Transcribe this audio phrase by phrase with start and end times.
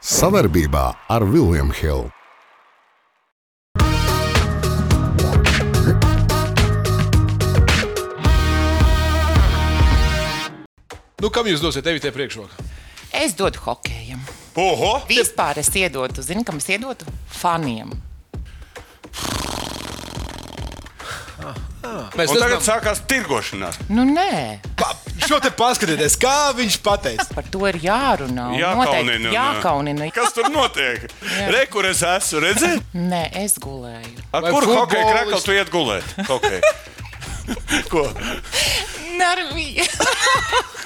[0.00, 0.82] Savarbībā
[1.12, 2.08] ar Vilniņu Hildu.
[11.20, 12.64] Nu, kam jūs dosiet evitē priekšroku?
[13.12, 14.22] Es dodu hokejam.
[14.56, 15.02] Oho!
[15.10, 17.04] Vispār es iedotu, zini, kam es iedotu?
[17.36, 17.92] Faniem.
[22.16, 23.76] Mēs Un tagad nezinām, sākās tirgošanās.
[23.92, 24.94] Nu, nē, pa,
[25.28, 27.26] šo te paskatieties, kā viņš pateica.
[27.34, 28.46] par to ir jārunā.
[28.52, 29.32] un Jā, noteikti kaunina.
[29.34, 30.10] Jākaunina.
[30.14, 31.08] Kas tur notiek?
[31.50, 32.86] Re, kur es esmu redzējis?
[32.94, 34.16] Nē, es gulēju.
[34.32, 36.16] Ar Vai kuru hokeja kraklu tu iet gulēt?
[36.28, 36.60] Okay.
[37.92, 38.06] Ko?
[39.20, 39.86] Nervīgi.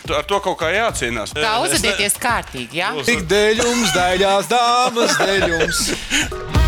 [0.04, 1.32] Tu Ar to kaut kā jācīnās.
[1.36, 2.92] Kā uzvedieties kārtīgi, jā?
[3.06, 5.86] Tik dēļ jums, daļās dāmas, dēļ jums.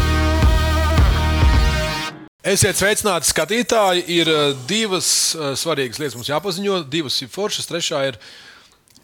[2.47, 4.05] Esiet sveicināti, skatītāji.
[4.21, 6.77] Ir eh, divas uh, svarīgas lietas mums jāpaziņo.
[6.93, 8.21] Divas ir foršas, trešā ir.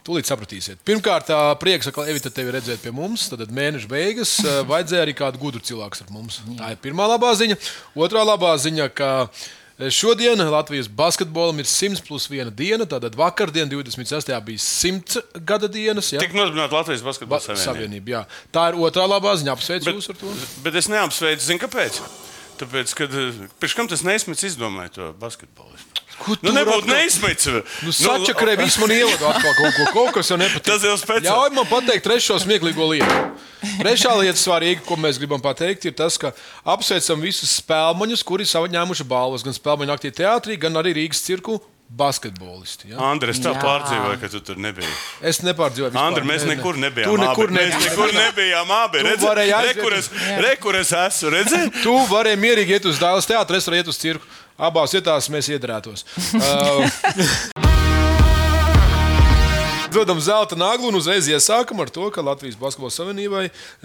[0.07, 0.81] Tūlīt sapratīsiet.
[0.87, 1.29] Pirmkārt,
[1.63, 3.29] prieks, ka Evita tevi redzēt pie mums.
[3.31, 6.39] Tad mēneša beigas eh, vajadzēja arī kādu gudru cilvēku ar mums.
[6.59, 7.59] Tā ir pirmā labā ziņa.
[7.99, 12.87] Otrā labā ziņa, ka eh, šodien Latvijas basketbolam ir 100 plus 1 diena.
[12.87, 14.31] Tātad vakardien, 26.
[14.47, 16.15] bija 100 gada dienas.
[16.15, 16.23] Ja?
[16.23, 17.67] Tik nodibināta Latvijas Ba- basketbola savienība.
[17.67, 18.25] Savienība, jā.
[18.55, 19.59] Tā ir otrā labā ziņa.
[19.59, 20.37] Apsveicu Bet, jūs ar to.
[20.67, 22.05] bet es neapsveicu, zinu, kāpēc.
[22.61, 23.15] Tāpēc, kad
[23.61, 25.75] pirms kam tas neizsmits izdomāja to basketbolu.
[26.23, 27.47] Ko Nu, tu nebūtu atkal- neizsmits.
[27.83, 30.63] Nu, Sačakarē viss man ievada atkal kaut ko, kaut kas jau nepatīk.
[30.69, 31.27] Tas jau speciāli.
[31.33, 33.17] Ļauj man pateikt trešo smieklīgo lietu.
[33.81, 36.31] Trešā lieta svarīga, ko mēs gribam pateikt, ir tas, ka
[36.67, 41.59] apsveicam visus spēlmaņus, kuri saņēmuši balvas gan spēļu naktī teātrī, gan arī Rīgas cirku
[41.93, 42.91] basketbolisti.
[42.93, 42.99] Ja?
[43.11, 44.89] Andres, tā pārdzīvoja, ka tu tur nebija.
[45.21, 45.93] Es nepārdzīvoju.
[45.93, 46.07] vispār.
[46.09, 46.57] Andri, mēs Ne, ne.
[46.57, 47.11] nekur nebijām.
[47.11, 47.59] Tu nekur abi.
[47.59, 48.71] Mēs nekur nebijām.
[48.79, 50.11] Abi Tu Redzi, varēji re, aiziet kur es,
[50.47, 51.35] re, kur es esmu.
[51.37, 51.63] Redzi?
[51.85, 54.25] Tu vari mierīgi iet uz dāles teātru, es varu iet uz cirku.
[54.63, 56.07] Abās vietās mēs iedarētos.
[56.43, 57.62] Uh,
[59.93, 63.43] Dodam zelta naglu un uzreiz iesākam ar to, ka Latvijas Basketbola Savienībai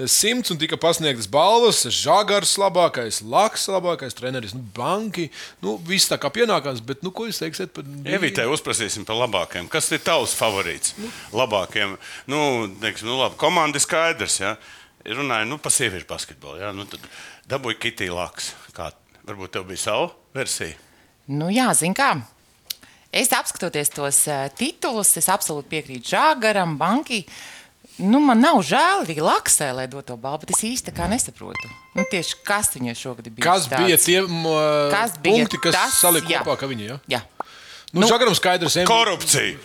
[0.08, 1.82] simts un tika pasniegtas balvas.
[1.92, 5.26] Žagars, labākais, Laks, labākais treneris, nu, banki.
[5.64, 9.68] Nu, viss tā kā pienākās, bet nu, ko jūs teiksiet par Evitē uzprasīsim par labākajiem.
[9.74, 10.96] Kas ir tavs favorīts?
[11.36, 11.98] Labākajiem.
[12.32, 12.40] Nu,
[12.80, 14.40] teiksim, nu labi, komanda ir skaidrs.
[14.40, 14.56] Ja?
[15.04, 16.62] Runāju nu, par sieviešu basketbolu.
[16.64, 16.72] Ja?
[16.78, 17.04] Nu, tad
[17.52, 18.54] dabūju Kitī Laks.
[18.78, 18.94] Kā,
[19.28, 20.80] varbūt tev bija sava versija?
[21.28, 22.14] Nu, jā, zin kā.
[23.18, 27.24] Es apskatoties tos uh, titulus, es absolūti piekrītu Žāgaram, Bankai.
[27.98, 31.72] Nu, man nav žēl arī Laksē, lai dotu to balvu, bet es īsti nesaprotu.
[31.98, 33.42] Nu, tieši kas viņai šogad bija?
[33.48, 35.98] Kas bija tie uh, Kas bija punkti, kas tas?
[36.04, 36.44] salika Jā.
[36.46, 36.92] kopā, ka viņi?
[36.92, 37.00] Ja?
[37.18, 37.22] Jā.
[37.96, 39.58] Nu, Nu- Žagaram skaidrs, ka Korupcija!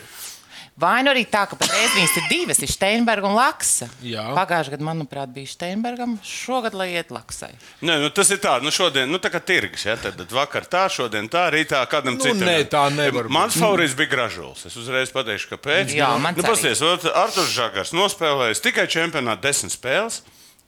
[0.80, 3.90] Vai nu arī tā, ka patreiz viņas ir divas, ir Steinberga un Laksa.
[4.00, 4.22] Jā.
[4.32, 7.50] Pagājušajā gadā, manuprāt, bija Steinbergam, šogad lai iet Laksai.
[7.84, 9.84] Nē, nu, tas ir tā, nu, šodien, nu, tā kā tirgus.
[9.84, 9.98] Ja?
[10.00, 12.46] Tad, tad vakar tā, šodien tā, rītā kādam Nu, citam.
[12.48, 13.36] nē, tā nevar būt.
[13.36, 14.64] Mans favorīts bija Gražulis.
[14.70, 15.92] Es uzreiz pateikšu, kāpēc.
[15.92, 16.80] Jā, mans nu, pasties,
[17.12, 20.22] Artur Žagars nospēlējis tikai čempionātā desmit spēles.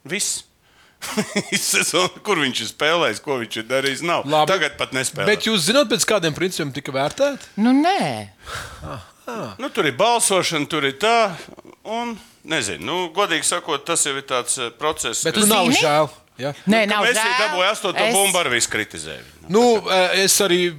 [0.04, 0.42] Viss.
[2.24, 4.04] Kur viņš ir spēlējis, ko viņš ir darījis?
[4.06, 4.28] Nav.
[4.28, 4.52] Labi.
[4.52, 5.26] Tagad pat nespēlē.
[5.32, 7.50] Bet jūs zināt, pēc kādiem principiem tika vērtēti?
[7.60, 9.00] Nu, nē.
[9.58, 11.34] Nu, tur ir balsošana, tur ir tā.
[11.84, 12.14] Un,
[12.44, 15.24] nezinu, nu, godīgi sakot, tas jau ir tāds eh, process.
[15.24, 16.08] Bet kas- nu nav žēl.
[16.40, 16.50] Ja?
[16.66, 17.28] Nē, nav Mēs žēl.
[17.30, 19.22] jau dabūjām astoto Es- bumbu, arī viss kritizēja.
[19.48, 20.74] Nu, eh, es arī.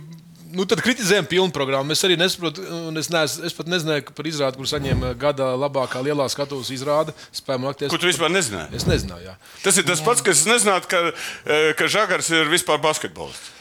[0.55, 1.91] Nu, tad kritizējam pilnu programmu.
[1.91, 5.99] Es arī nesaprotu, un es, neesmu, es pat nezināju par izrādi, kur saņēma gada labākā
[6.05, 7.11] lielā skatuves izrāde.
[7.59, 7.89] Naktī.
[7.91, 8.73] Ko tu vispār nezināji?
[8.77, 9.25] Es nezināju.
[9.25, 9.35] Jā.
[9.65, 11.11] Tas ir tas pats, kas es nezinātu, ka,
[11.45, 13.51] eh, ka Žagars ir vispār basketbolists.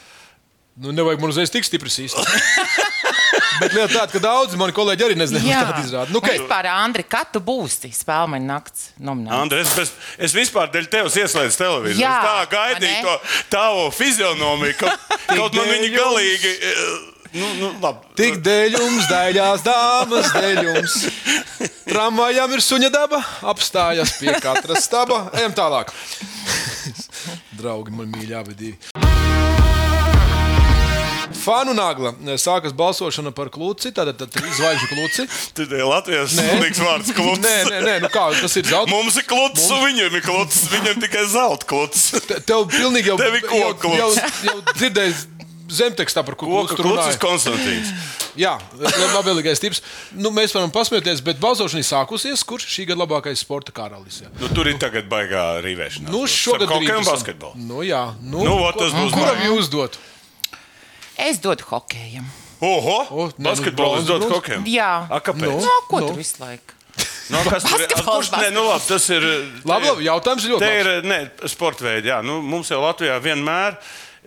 [0.77, 2.15] Nu, nevajag man uzreiz tik stipri sīst.
[3.61, 6.11] Bet lieta tāda, ka daudzi mani kolēģi arī nezināja, Jā, kāda izrāda.
[6.13, 6.37] Nu, okay.
[6.39, 9.39] Vispār, Andri, kad tu būsi spēlmeņa nakts nomināts?
[9.39, 9.93] Andri, es, bez,
[10.27, 12.03] es vispār dēļ tevis ieslēdzu televīziju.
[12.03, 13.17] Jā, es tā gaidīju to
[13.55, 14.93] tavu fizionomiju, ka
[15.31, 16.55] kaut man dēļ galīgi.
[16.71, 18.13] eh, Nu, nu, labi.
[18.15, 20.93] Tik dēļ jums, daļās dāmas, dēļ jums.
[21.83, 23.19] Tramvajām ir suņa daba,
[23.51, 25.25] apstājas pie katra staba.
[25.35, 25.91] Ejam tālāk.
[27.59, 28.71] Draugi, man mīļā vidī.
[31.45, 32.11] Fanu nagla.
[32.41, 33.91] Sākas balsošana par kluci.
[33.95, 35.27] Tātad tā ir zvaigžņu kluci.
[35.55, 37.43] Tu te Latvijas slikts vārds kluts.
[37.45, 38.89] Nē, nē, nē, nu kā tas ir zelta.
[38.91, 40.63] Mums ir kluts, un viņam ir kluts.
[40.73, 42.09] Viņam tikai zelta kluts.
[42.29, 43.71] Te- Tev pilnīgi jau Tev ir jau,
[44.01, 44.11] jau,
[44.49, 45.23] jau dzirdējis
[45.75, 47.21] zemtekstā par ko Koka kluci tur kluts ir runāja.
[47.23, 47.93] Konstantīns.
[48.35, 48.51] Jā,
[49.15, 49.79] labvēlīgais tips.
[50.19, 52.43] Nu, mēs varam pasmieties, bet balsošana ir sākusies.
[52.47, 54.19] Kurš šī gada labākais sporta karalis?
[54.25, 54.29] Jā?
[54.41, 56.11] Nu, tur ir tagad baigā rīvēšana.
[56.11, 57.63] Nu, šogad Rīgas- basketbolam.
[57.69, 60.01] Nu, jā, nu, Nu, ot, tas būs Kuram jūs dotu?
[61.17, 62.25] Es dodu hokejam.
[62.59, 62.97] Oho!
[63.09, 64.63] O, nē, nu, Basketbols dod hokejem.
[64.69, 65.05] Jā.
[65.09, 65.51] A, kāpēc?
[65.51, 65.59] Nu.
[65.63, 66.11] No, ko nu.
[66.11, 66.75] tu visu laiku?
[67.33, 67.89] No, kas tur ir?
[67.89, 69.27] Basketbols, Kurš, nē, nu, labi, tas ir.
[69.67, 71.19] Labi, labi, jautājums ir ļoti Te ir ne,
[71.51, 72.11] sporta veidi.
[72.13, 73.79] Jā, nu, mums jau Latvijā vienmēr.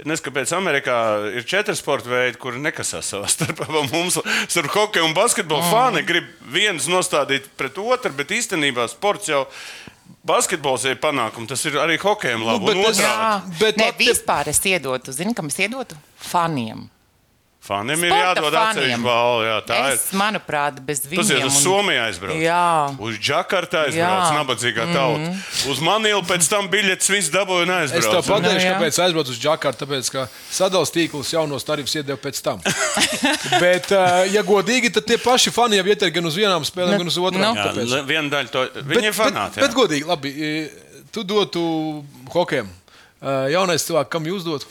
[0.07, 0.97] Nes kāpēc Amerikā
[1.35, 3.67] ir četri sporta veidi, kuri nekasās savā starpā.
[3.91, 5.73] Mums ar hokeju un basketbolu mm.
[5.73, 9.47] fani grib viens nostādīt pret otru, bet īstenībā sports jau
[10.29, 12.69] basketbols ir panākums, tas ir arī hokejam labi.
[12.69, 13.01] Nu, bet es-.
[13.03, 15.97] Jā, Bet Nē, Latvija- vispār es iedotu, zini, kam es iedotu?
[16.31, 16.87] Faniem.
[17.61, 18.69] Faniem ir jādod faniem.
[18.71, 19.41] atsevišķi balva.
[19.45, 19.95] Jā, tā ir.
[19.99, 21.19] Es, manuprāt, bez viņiem.
[21.21, 22.41] Tas ir uz Somiju aizbraukt.
[22.41, 22.97] Jā.
[23.03, 24.37] Uz Džakartu aizbraukt, Jā.
[24.39, 25.19] nabadzīgā tauta.
[25.19, 25.71] Mm -hmm.
[25.73, 28.29] Uz Manilu pēc tam biļetes viss dabūja un Es tev aizbraukt.
[28.29, 28.79] pateikšu, Nu, jā.
[28.79, 29.85] kāpēc aizbraucu uz Džakartu.
[29.87, 32.61] Tāpēc, ka sadalījums tīkls jaunos tarifus iedeva pēc tam.
[33.61, 36.99] Bet, eh, ja godīgi, tad tie paši fani jau iet gan uz vienām spēlēm, Nu,
[36.99, 37.55] gan uz otrām.
[37.55, 37.55] nu.
[37.55, 39.55] Jā, Tāpēc- le- viena daļa to Bet, viņi ir bet, fanāti.
[39.61, 39.75] bet jā.
[39.75, 40.29] godīgi, labi,
[40.65, 40.71] eh,
[41.13, 42.69] tu dotu hokejam.
[43.23, 44.67] Eh, Jaunais cilvēks, kam jūs dotu?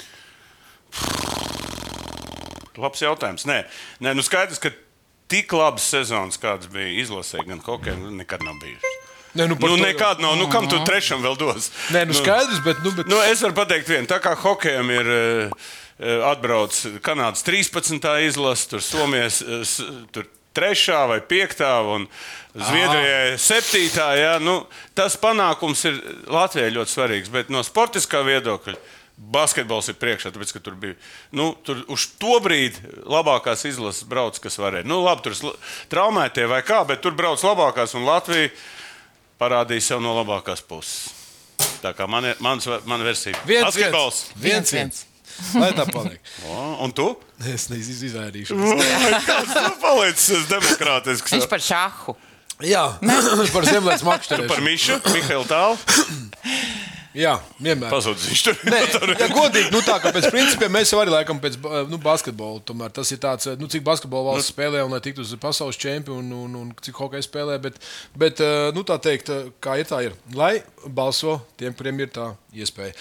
[2.78, 3.46] Labs jautājums.
[3.50, 3.64] Nē,
[4.06, 4.72] Nē nu skaidrs, ka
[5.28, 8.96] tik labas sezonas, kādas bija izlasē, gan hokejā, nu, nekad nav bijušas.
[9.38, 10.38] Nē, nu, Nu, nekāda nav.
[10.40, 11.68] Nu, kam tu trešam vēl dos?
[11.94, 12.80] Nē, nu skaidrs, bet.
[12.86, 13.10] Nu, bet...
[13.12, 14.08] Nu, es varu pateikt, vienu.
[14.10, 15.68] Tā kā hokejam ir uh,
[16.32, 18.00] atbraucis Kanādas 13.
[18.26, 19.84] izlase, tur Somijas s-
[20.16, 20.26] tur
[20.58, 20.96] 3.
[21.12, 21.62] vai 5.
[21.94, 22.08] un
[22.58, 23.84] Zviedrijai 7.
[24.18, 24.64] Jā, nu,
[24.98, 26.00] tas panākums ir
[26.34, 27.30] Latvijai ļoti svarīgs.
[27.30, 28.74] Bet no sportiskā viedokļa
[29.18, 30.96] basketbols ir priekšā, tāpēc, ka tur bija
[31.36, 32.80] nu, tur uz to brīdi
[33.10, 34.88] labākās izlases brauc, kas varēja.
[34.88, 35.58] Nu, labi, tur
[35.92, 38.54] traumētie vai kā, bet tur brauc labākās un Latvija
[39.42, 41.10] parādīja sev no labākās puses.
[41.82, 43.38] Tā kā man ir mans, mana versija.
[43.50, 44.24] Viens, Basketbols.
[44.38, 45.04] viens, viens.
[45.58, 46.22] Lai tā paliek.
[46.50, 47.12] O, Un tu?
[47.46, 48.58] Es nezinu, izvairīšu.
[49.30, 51.36] Kāds tu palicis demokrātisks?
[51.38, 52.18] Viņš par šāhu.
[52.66, 52.88] Jā,
[53.54, 54.66] par zemlētas Par makšķerēšanu.
[54.66, 55.78] Mišu, Mihailu Tālu.
[57.18, 57.90] Jā, vienmēr.
[57.90, 58.60] Pazudis viņš tur.
[58.70, 58.82] Nē,
[59.24, 61.58] ja godīgi, nu tā kā pēc principiem mēs jau arī laikam pēc
[61.90, 62.62] nu, basketbola.
[62.68, 66.44] Tomēr tas ir tāds, nu, cik basketbola valsts spēlē un lai tiktu uz pasaules čempionu
[66.46, 67.58] un, un, un cik hokeja spēlē.
[67.64, 67.82] Bet,
[68.18, 70.18] bet eh, nu, tā teikt, eh, kā ir tā ir.
[70.38, 72.94] Lai balso tiem, kuriem ir tā iespēja.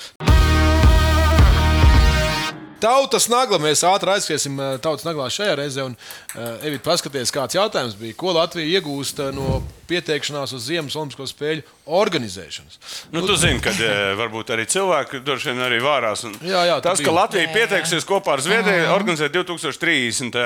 [2.80, 3.56] Tautas nagla.
[3.62, 5.86] Mēs ātri aizskriesim eh, tautas naglā šajā reizē.
[5.88, 8.12] Un, uh, Evita, paskaties, kāds jautājums bija.
[8.20, 11.64] Ko Latvija iegūst eh, no pieteikšanās uz Ziemas Olimpisko spēļu
[11.96, 12.76] organizēšanas?
[13.14, 13.72] Nu, tu zini, ka
[14.18, 16.26] varbūt arī cilvēki droši vien arī vārās.
[16.28, 17.14] Un Jā, jā, tas, ka.
[17.16, 17.54] Latvija Jā, jā.
[17.60, 20.36] pieteiksies kopā ar Zviedriju, organizēt 2030.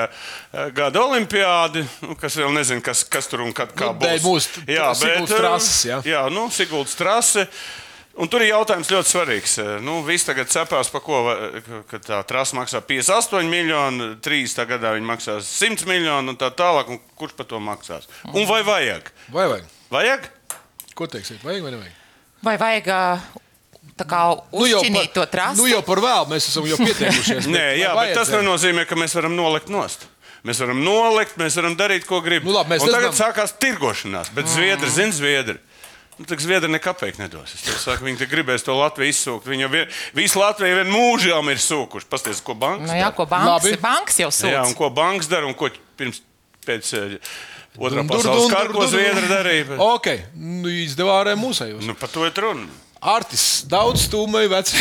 [0.76, 4.22] gada olimpiādi, nu, kas vēl nezinu, kas, kas tur un kad, kā Nu, būs.
[4.28, 6.02] mūsu t- Siguldas e, trases, jā.
[6.06, 7.48] jā nu, Siguldas trase.
[8.18, 9.52] Un tur ir jautājums ļoti svarīgs.
[9.86, 11.36] Nu, Visi tagad cepās, par ko va-
[11.88, 14.66] ka tā trasa maksā 58 miljoni, 3.
[14.66, 16.88] gadā viņi maksās 100 miljoni un tā tālāk.
[16.90, 18.08] Un kurš par to maksās?
[18.34, 19.10] Un vai vajag?
[19.30, 19.64] Vai vajag?
[19.90, 20.28] Vajag?
[20.94, 21.40] Ko teiksiet?
[21.42, 21.92] Vajag vai nevajag?
[22.42, 23.02] Vai vajag ā,
[23.96, 24.20] tā kā
[24.52, 25.62] uzšķinīt to trasu?
[25.62, 27.46] nu jau par vēlu mēs esam jau pieteikušies.
[27.46, 30.06] Nē, jā, bet tas nenozīmē, ka mēs varam nolikt nost.
[30.44, 32.48] Mēs varam nolikt, mēs varam darīt, ko gribam.
[32.48, 33.18] Nu labi, tagad nezinām.
[33.18, 35.58] sākās tirgošanās, bet zviedri zina zviedri.
[36.18, 37.54] Nu, tā Zviedri nekāpēc nedos.
[37.56, 39.46] Es saku, viņi te gribēs to Latviju izsūkt.
[39.48, 42.08] Viņi jau vien, visu Latviju vien mūžām ir sūkuši.
[42.12, 43.16] Pastāstiet, ko bankas Nu, jā, dara.
[43.16, 43.80] ko bankas, Labi.
[43.80, 46.20] bankas jau Jā, un ko bankas dara un ko pirms
[46.66, 47.16] pēc eh,
[47.78, 49.78] Dur, pasaules kara, ko Zviedri darīja.
[49.80, 51.86] Ok, nu, izdevā arī mūsējos.
[51.86, 52.66] Nu, par to ir runa.
[53.00, 54.76] Artis, daudz stūmēju veci.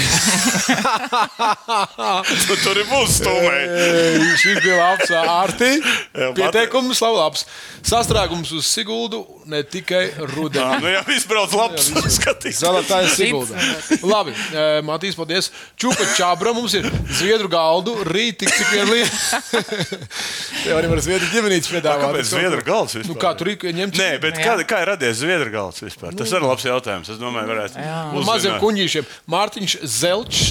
[2.50, 4.26] Nu, tur ir būs stūmēji.
[4.42, 5.70] Šis bija labs Arti.
[6.38, 7.46] Pieteikums labi labs.
[7.88, 10.82] Sastrēgums uz Siguldu ne tikai rudenī.
[10.84, 11.88] Nu, jā, viss brauc labs.
[12.18, 12.60] Skatīs.
[12.60, 13.56] Zelta ir Sigulda.
[14.04, 14.36] Labi,
[14.84, 15.48] Matīs, paldies.
[15.80, 16.92] Čupa čabra mums ir
[17.22, 17.96] zviedru galdu.
[18.10, 19.64] Rīt tik cik vien lieta.
[20.60, 22.02] Tev arī var zviedru ģimenītes piedāvāt.
[22.04, 23.14] Kāpēc Zviedru galds vispār?
[23.14, 24.00] Nu, kā tur ir ņemt?
[24.00, 24.44] Nē, bet Jā.
[24.44, 26.18] kā, kā ir radies Zviedru galds vispār?
[26.20, 27.12] Tas ir labs jautājums.
[27.14, 27.86] Es domāju, varētu
[28.16, 29.08] Nu, maziem kuģīšiem.
[29.32, 30.44] Mārtiņš Zelčs,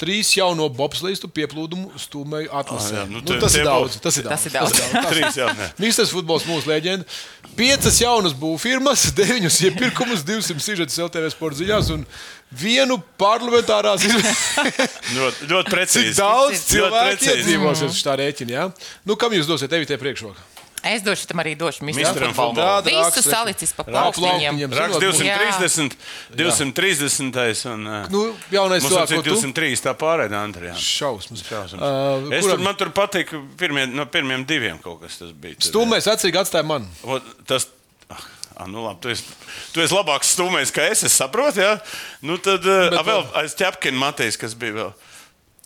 [0.00, 2.92] trīs jauno bobslīstu pieplūdumu stūmēju atlasē.
[2.92, 4.44] Ah, jā, nu, nu, te- tas, tie ir daudz, tas ir daudz.
[4.44, 4.56] Tas ir
[4.92, 5.10] daudz.
[5.12, 5.68] Trīs jau ne.
[5.80, 7.06] Mīstais futbols mūsu leģenda.
[7.56, 12.04] Piecas jaunas būvfirmas, deviņus iepirkumus, 200 sižetus LTV sporta ziņās un
[12.60, 14.42] vienu parlamentārās izvēles.
[15.16, 16.16] Ļoti, ļoti Cik precīzi.
[16.18, 18.52] daudz Ļoti cilvēku iedzīvosies uz tā rēķina?
[18.58, 18.68] Ja?
[19.08, 20.36] Nu, kam jūs dosiet evitē priekšroku?
[20.92, 22.34] Es došu tam arī došu Misteram.
[22.56, 24.60] Tāda Visu salicis pa plauktiņiem.
[24.70, 25.96] Raksts Zinot,
[26.36, 27.64] 230, 230.
[27.72, 28.94] Un, uh, Nu, jaunais tu?
[28.94, 29.72] 203.
[29.82, 30.74] tā pārējā Andrijā.
[30.80, 31.42] Šausmas.
[31.46, 31.80] Šausmas.
[31.80, 35.58] Uh, Es tur, kuram man tur patīk, pirmie, no pirmiem diviem kaut kas tas bija.
[35.58, 36.86] Tur, stūmēs vecīgi atstāja man.
[37.06, 37.68] O, Tas,
[38.10, 38.22] ah,
[38.56, 39.24] ah, nu labi, tu, esi,
[39.74, 41.62] tu esi labāks stūmējs, kā es, es saprotu.
[41.64, 41.76] Ja?
[42.22, 44.94] Nu, tad uh, Bet vēl aiz ķepkina Matejs, kas bija vēl.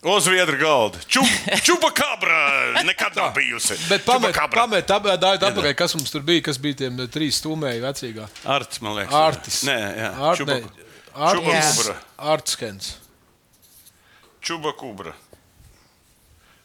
[0.00, 0.98] Uz viedra galda.
[1.06, 1.26] Čup,
[1.66, 3.76] čupa kabra nekad nav bijusi.
[3.90, 7.82] Bet pamet, pamet dāvāt atpakaļ, kas mums tur bija, kas bija tiem eh, trīs stūmēji
[7.84, 8.28] vecīgā.
[8.48, 9.18] Arts, man liekas.
[9.20, 9.58] Artis.
[9.68, 10.08] Nē, jā.
[10.30, 11.60] Art, Čuba, ne, Art, čuba Jā.
[11.68, 11.96] kubra.
[12.32, 12.90] Artskens.
[14.40, 15.12] Čuba kubra.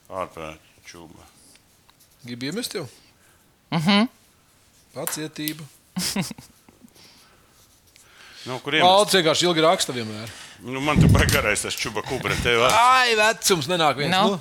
[0.08, 1.27] Ārprāt, čuba.
[2.24, 2.88] Gribu iemest tev?
[3.75, 4.08] Mhm.
[4.96, 5.65] Pacietība.
[8.46, 8.84] Nu, kuriem?
[8.86, 10.30] Valds vienkārši ilgi raksta vienmēr.
[10.63, 12.35] Nu, man tur bija garais tas čuba kubra.
[12.43, 12.63] Tev.
[12.69, 14.15] Ai, vecums nenāk viens.
[14.15, 14.39] Nu.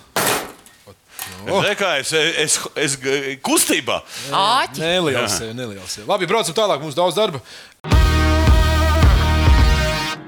[1.45, 1.61] Nu.
[1.61, 4.01] Zini, kā es, es, es, es kustībā.
[4.31, 4.85] Āķi.
[4.85, 5.99] Neliels, neliels.
[6.09, 6.85] Labi, braucam tālāk.
[6.85, 7.43] Mums daudz darba.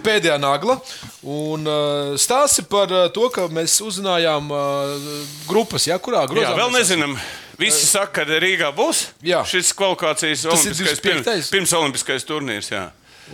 [0.07, 0.77] pēdējā nagla.
[1.27, 5.09] Un uh, stāsti par uh, to, ka mēs uzzinājām uh,
[5.49, 6.53] grupas, ja, kurā grozā.
[6.53, 7.17] Jā, vēl nezinām.
[7.57, 9.41] Visi saka, ka Rīgā būs Jā.
[9.49, 11.25] šis kvalifikācijas Tas ir olimpiskais, 25..
[11.25, 12.69] pirms, pirms olimpiskais turnīrs.
[12.75, 12.83] Jā.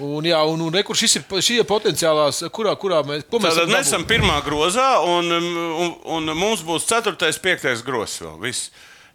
[0.01, 3.59] Un, jā, un, un rekur, šis ir, šī ir potenciālās, kurā, kurā mēs, ko mēs
[3.59, 7.13] varam mēs esam pirmā grozā, un, un, un mums būs 4.
[7.13, 7.85] un 5.
[7.85, 8.39] grozs vēl.
[8.41, 8.71] Viss.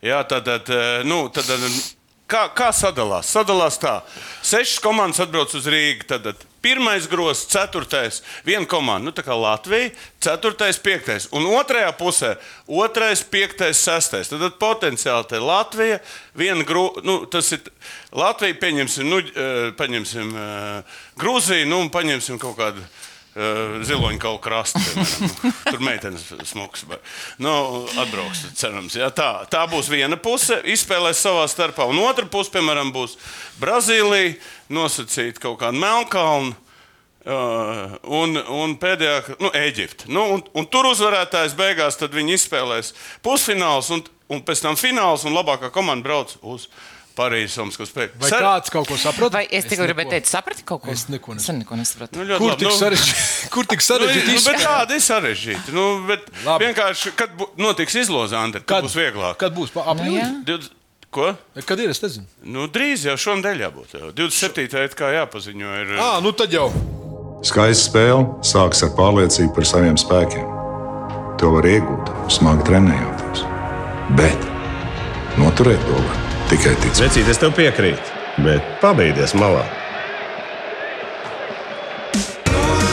[0.06, 1.50] Jā, tātad, eh, nu, tad,
[2.28, 3.32] kā, kā sadalās?
[3.32, 4.02] Sadalās tā.
[4.46, 6.08] Sešas komandas atbrauc uz Rīgā.
[6.12, 9.92] Tad pirmais grozs, ceturtais, viena komanda, nu, tā kā Latvija,
[10.24, 11.30] ceturtais, piektais.
[11.36, 12.36] Un otrajā pusē-
[12.84, 14.28] otrais, piektais, sestais.
[14.28, 16.00] Tad, tad potenciāli te Latvija,
[16.36, 17.62] viena grozs, nu, tas ir
[18.12, 20.84] Latvija, pieņemsim, nu, eh, paņemsim uh,
[21.18, 22.84] Grūziju, nu, un paņemsim kaut kādu.
[23.38, 24.80] Uh, Ziloņa kaut krasta.
[25.70, 26.88] Tur meitenes smuks.
[26.90, 27.04] bet,
[27.38, 27.52] Nu,
[28.02, 28.96] atbrauks, cerams.
[28.98, 31.86] Jā, tā, tā būs viena puse, izspēlēs savā starpā.
[31.86, 33.14] Un otra puse, piemēram, būs
[33.62, 34.40] Brazīlija,
[34.74, 36.56] nosacīt kaut kādu Melnkalnu.
[37.28, 40.08] Uh, un, un pēdējā, nu, Eģipte.
[40.10, 45.36] Nu, un, un tur uzvarētājs beigās viņi izspēlēs pusfināls, un, un pēc tam fināls, un
[45.36, 46.70] labākā komanda brauc uz
[47.18, 48.20] Parīzes Olimpisko spēku.
[48.22, 49.34] Vai kāds kaut ko saprot?
[49.34, 50.92] Vai es tikai gribēju teikt, saprati kaut ko?
[50.94, 52.20] Es neko Es neko nesapratu.
[52.22, 52.60] Nu, Kur labi.
[52.62, 53.50] tik Nu, sarežģīti?
[53.56, 54.28] Kur tik Nu, sarežģīti?
[54.28, 54.68] nu, bet izspēlēt?
[54.70, 55.74] tāda ir sarežģīta.
[55.74, 56.66] Nu, bet Labi.
[56.70, 59.38] vienkārši, kad bū- notiks izloze, Andri, tad būs vieglāk.
[59.42, 59.74] Kad būs?
[59.74, 60.22] Pa- Nu, Aprīlī?
[60.22, 60.32] jā.
[60.46, 60.74] 20
[61.10, 61.34] Ko?
[61.66, 61.90] Kad ir?
[61.90, 62.26] Es nezinu.
[62.44, 63.94] Nu, drīz jau šonadēļ jābūt.
[63.96, 64.12] Jau.
[64.12, 64.84] 27.
[64.84, 65.70] ir kā jāpaziņo.
[65.82, 66.68] Ir, Ah, nu tad jau.
[67.48, 70.46] Skaista spēle sākas ar pārliecību par saviem spēkiem.
[71.40, 73.46] To var iegūt, smagi trenējoties.
[74.20, 74.38] Bet
[75.40, 76.17] noturēt to var
[76.52, 77.04] tikai ticēt.
[77.08, 79.66] Vecīt, es tev piekrītu, bet pabeigties malā.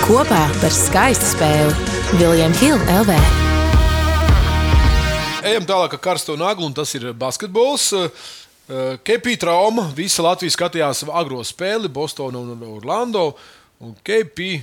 [0.05, 3.17] Kopā par skaistu spēli Viljams Hilde LV.
[5.45, 7.91] Ejam tālāk ar karsto naglu, un tas ir basketbols.
[9.05, 9.87] Kepija trauma.
[9.97, 13.31] Visa Latvija skatījās agro spēli, Bostonā un Orlando.
[13.85, 14.63] Un Kepija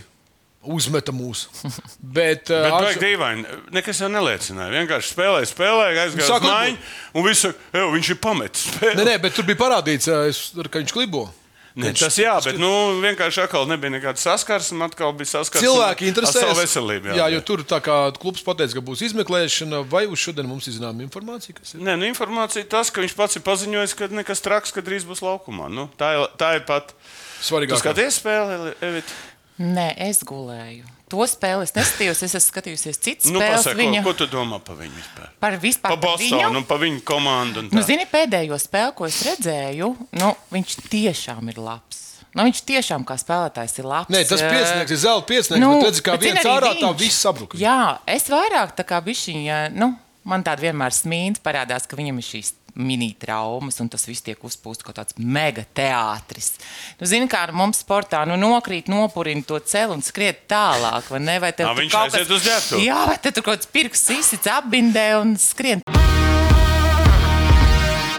[0.63, 1.47] uzmeta mūs.
[2.01, 3.45] Bet, Bet uh, vajag dīvaini.
[3.73, 4.71] Nekas jau neliecināja.
[4.81, 6.81] Vienkārši spēlēja, spēlēja, aizgāja uz Saka, mājiņu,
[7.17, 8.97] un saka, "Ew, viņš ir pametis spēli.
[9.01, 11.29] Nē, nē, bet tur bija parādīts, es- ka viņš klibo.
[11.71, 14.83] Ne, tas jā, bet nu, vienkārši atkal nebija nekāda saskarsme.
[14.83, 16.51] Atkal bija saskarsme Cilvēki interesējas.
[16.51, 17.13] savu veselību.
[17.15, 20.75] Jā, jo tur tā kā klubs pateica, ka būs izmeklēšana, vai uz šodien mums ir
[20.75, 21.79] zināma informācija, kas ir.
[21.87, 25.23] Nē, nu, informācija tas, ka viņš pats ir paziņojis, ka nekas traks, ka drīz būs
[25.23, 25.71] laukumā.
[25.71, 26.91] Nu, tā, ir, tā ir pat.
[26.91, 27.79] Tu Svarīgāk.
[27.79, 29.15] skaties spēli, Evita?
[29.61, 30.87] Nē, es gulēju.
[31.11, 32.21] To spēli es neskatījos.
[32.23, 33.57] Es esmu skatījusies citas Nu, spēles.
[33.59, 35.27] pasaka, viņa ko, ko tu domā par viņu vispār?
[35.43, 36.57] par vispār Pa par Bostonu, viņu.
[36.61, 37.59] un pa viņu komandu.
[37.59, 37.85] un Nu, tā.
[37.89, 39.89] zini, pēdējo spēli, ko es redzēju,
[40.21, 41.99] nu, viņš tiešām ir labs.
[42.33, 44.09] Nu, viņš tiešām kā spēlētājs ir labs.
[44.09, 46.99] Nē, tas piesniegts, ir zelta piesniegts, nu, bet redzi, kā viens ārā, tā viņš.
[47.03, 47.57] viss sabruka.
[47.59, 49.91] Jā, es vairāk tā kā bišķiņa, nu,
[50.23, 54.39] man tāda vienmēr smīns parādās, ka viņam ir šīs mini traumas, un tas viss tiek
[54.47, 56.53] uzpūsts kā tāds mega teātris.
[56.99, 61.23] Nu, zini, kā ar mums sportā, nu, nokrīt, nopurina to celu un skriet tālāk, vai
[61.23, 61.39] ne?
[61.41, 62.87] Vai tev Ā, tur viņš aiziet uz ģērbtuvi.
[62.87, 65.85] Jā, vai te tur kaut kāds pirksts izsits apbindē un skrien.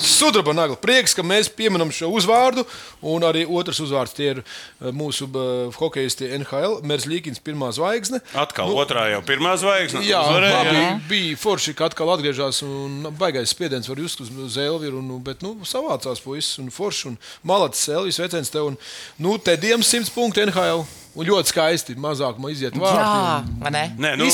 [0.03, 0.77] Sudraba nagla.
[0.83, 2.65] Prieks, ka mēs pieminam šo uzvārdu.
[3.07, 6.81] Un arī otrs uzvārds tie ir eh, mūsu uh, hokeisti NHL.
[6.87, 7.07] Mērs
[7.43, 8.23] pirmā zvaigzne.
[8.39, 10.03] Atkal nu, otrā jau pirmā zvaigzne.
[10.07, 10.95] Jā, uzvarēja, labi, jā.
[11.11, 14.33] bija forši, ka atkal atgriežas un baigais spiediens var just uz.
[14.33, 17.13] Un, bet nu, savācās puisis un forši.
[17.13, 18.73] Un malacis Elvis veicens tev.
[18.73, 18.81] Un,
[19.23, 20.85] nu, te diems simts punktu NHL.
[21.13, 21.95] Un ļoti skaisti.
[22.01, 23.51] Mazāk man iziet Jā, vārdi.
[23.61, 23.83] vai ne?
[24.01, 24.25] Nē, nu,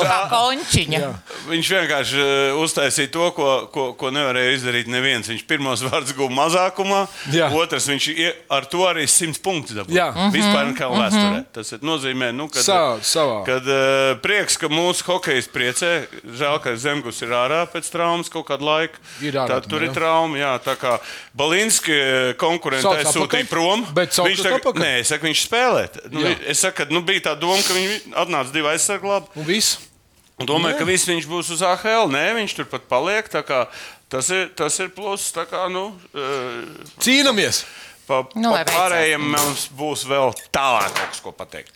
[0.00, 0.06] vēl.
[0.08, 1.00] Kā končiņa.
[1.02, 1.10] Jā.
[1.50, 5.28] Viņš vienkārši uh, uztaisīja to, ko, ko, ko nevarēja izdarīt neviens.
[5.28, 7.02] Viņš pirmos vārdus guva mazākumā,
[7.36, 7.50] Jā.
[7.52, 8.06] otrs viņš
[8.56, 9.98] ar to arī simts punktus dabūja.
[9.98, 10.06] Jā.
[10.14, 10.32] Mhm.
[10.38, 11.42] Vispār kā vēsturē.
[11.52, 13.36] Tas ir nozīmē, nu, kad, Savā- savā.
[13.50, 15.92] kad uh, prieks, ka mūsu hokejs priecē.
[16.24, 18.96] Žēl, ka Zemgus ir ārā pēc traumas kaut kādu laiku.
[19.20, 19.98] Ir ārā Tā, tur tomēr, ir jā.
[20.00, 20.40] trauma.
[20.40, 20.96] Jā, tā kā
[21.36, 22.00] Balinski
[22.80, 23.48] Sauc aizsūtīja atpakaļ?
[23.52, 23.84] prom.
[23.96, 25.84] Bet viņš tagad, nē, es saku, viņš spēlē.
[26.12, 26.36] Nu, Jā.
[26.52, 29.26] es saku, ka nu, bija tā doma, ka viņi atnāca divi aizsargi labi.
[29.36, 29.78] Un viss.
[30.38, 30.78] Un domāju, Jā.
[30.78, 32.10] ka viss viņš būs uz AHL.
[32.12, 33.28] Nē, viņš turpat paliek.
[33.32, 33.66] tā kā
[34.08, 35.32] Tas ir, tas ir pluss.
[35.34, 36.62] tā Kā, nu, eh,
[37.02, 37.64] Cīnāmies!
[38.06, 41.74] pa, Nu, pa pārējiem mums būs vēl tālāk kaut kas, ko pateikt.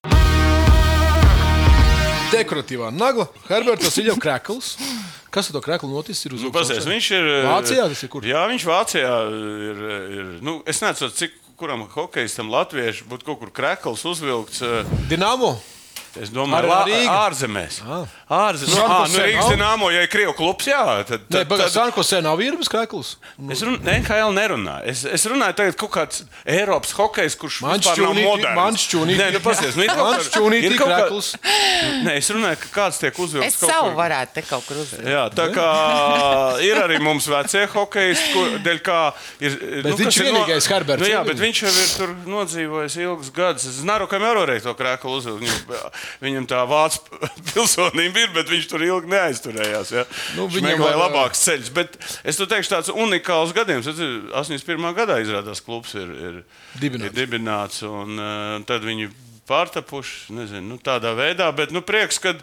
[2.31, 3.27] Dekoratīvā nagla.
[3.49, 4.77] Herberts ir jau krekls.
[5.35, 6.23] Kas ar to kreklu noticis?
[6.27, 7.27] Ir uz Nu, pasies, viņš ir.
[7.27, 8.23] eh, Vācijā tas ir kur?
[8.23, 9.83] Jā, viņš Vācijā ir.
[10.21, 14.63] ir nu, es nezinu, cik kuram hokeistam latviešu būtu kaut kur krekls uzvilkts.
[14.65, 15.55] eh, Dinamo.
[16.19, 17.13] Es domāju, ka Rīga?
[17.29, 17.77] ārzemēs.
[17.87, 18.07] Ah.
[18.51, 18.79] Ārzemēs.
[18.83, 19.51] Ah, nu, Jose Rīgas nav?
[19.53, 20.81] dīnāmo, ja ir Krievu klubs, jā.
[21.07, 23.13] Tad, bet tad, Sankosē nav vīrības krekls.
[23.51, 24.87] Es runāju, NHL nerunāju.
[24.91, 28.57] Es, es runāju tagad kaut kāds Eiropas hokejs, kurš vispār nav moderns.
[28.59, 29.91] mans čūnīti- Nē, nu pasies, nu, ir
[30.35, 31.31] čūnīti ir kaut kā- krekls.
[32.03, 33.99] Nē, es runāju, ka kāds tiek uzvilkts Es savu kur.
[34.03, 35.07] varētu te kaut kur uzlikt.
[35.07, 35.69] Jā, tā kā
[36.67, 38.99] ir arī mums vecie hokejisti, kur, dēļ kā
[39.41, 39.57] ir.
[39.85, 42.15] Bet viņš kas ir ir vienīgais Herberts, Nu, jā, ir bet viņš jau ir tur
[42.35, 43.65] nodzīvojis ilgus gadus.
[43.71, 45.67] Es nezinu, kam Euroreiz to krēklu uzvilkt.
[46.25, 47.21] Viņam, tā vācu
[47.53, 49.95] pilsonība ir, bet viņš tur ilgi neaizturējās.
[49.95, 50.05] Ja?
[50.37, 51.73] Nu, viņš viņam meklēja var- labākus ceļus.
[51.77, 53.89] Bet es teikšu, tāds unikāls gadījums.
[53.91, 54.93] Tas ir 81.
[54.99, 56.39] gadā izrādās klubs ir, ir
[56.81, 57.11] Dibināts.
[57.11, 58.23] Ir dibināts un
[58.69, 59.11] tad viņi
[59.51, 61.49] pārtapuši, nezinu, nu, tādā veidā.
[61.57, 62.37] Bet nu, prieks, ka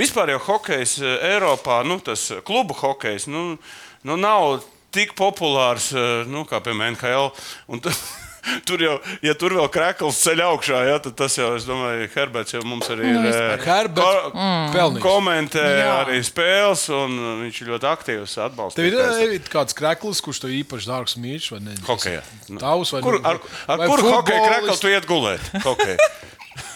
[0.00, 3.58] vispār jau hokejs Eiropā, nu, tas klubu hokejs, nu,
[4.06, 4.62] nu, nav
[4.94, 5.90] tik populārs
[6.30, 7.32] nu, kā piemēram NHL.
[7.74, 7.82] Un
[8.68, 12.52] Tur jau, ja tur vēl krāklis ceļ augšā, ja, tad tas jau, es domāju, Herberts
[12.52, 13.28] jau mums arī ir.
[13.30, 15.02] eh, Herberts ko- pelnījis.
[15.04, 15.94] Komentē Jā.
[16.04, 18.76] arī spēles, un viņš ir ļoti aktīvs atbalsts.
[18.76, 21.74] Tev ir eh, kāds krekls, kurš tev īpaši dārgs mīļš vai ne?
[21.88, 22.20] Hokejā.
[22.60, 25.40] Tavs vai Kur, nu- ar ar vai kuru hokeja krāklu tu iet gulēt?
[25.64, 25.96] Hokej.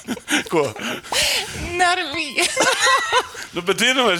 [0.53, 0.67] Ko?
[1.79, 2.47] Nervīgi.
[3.49, 4.19] Nu, bet ir ar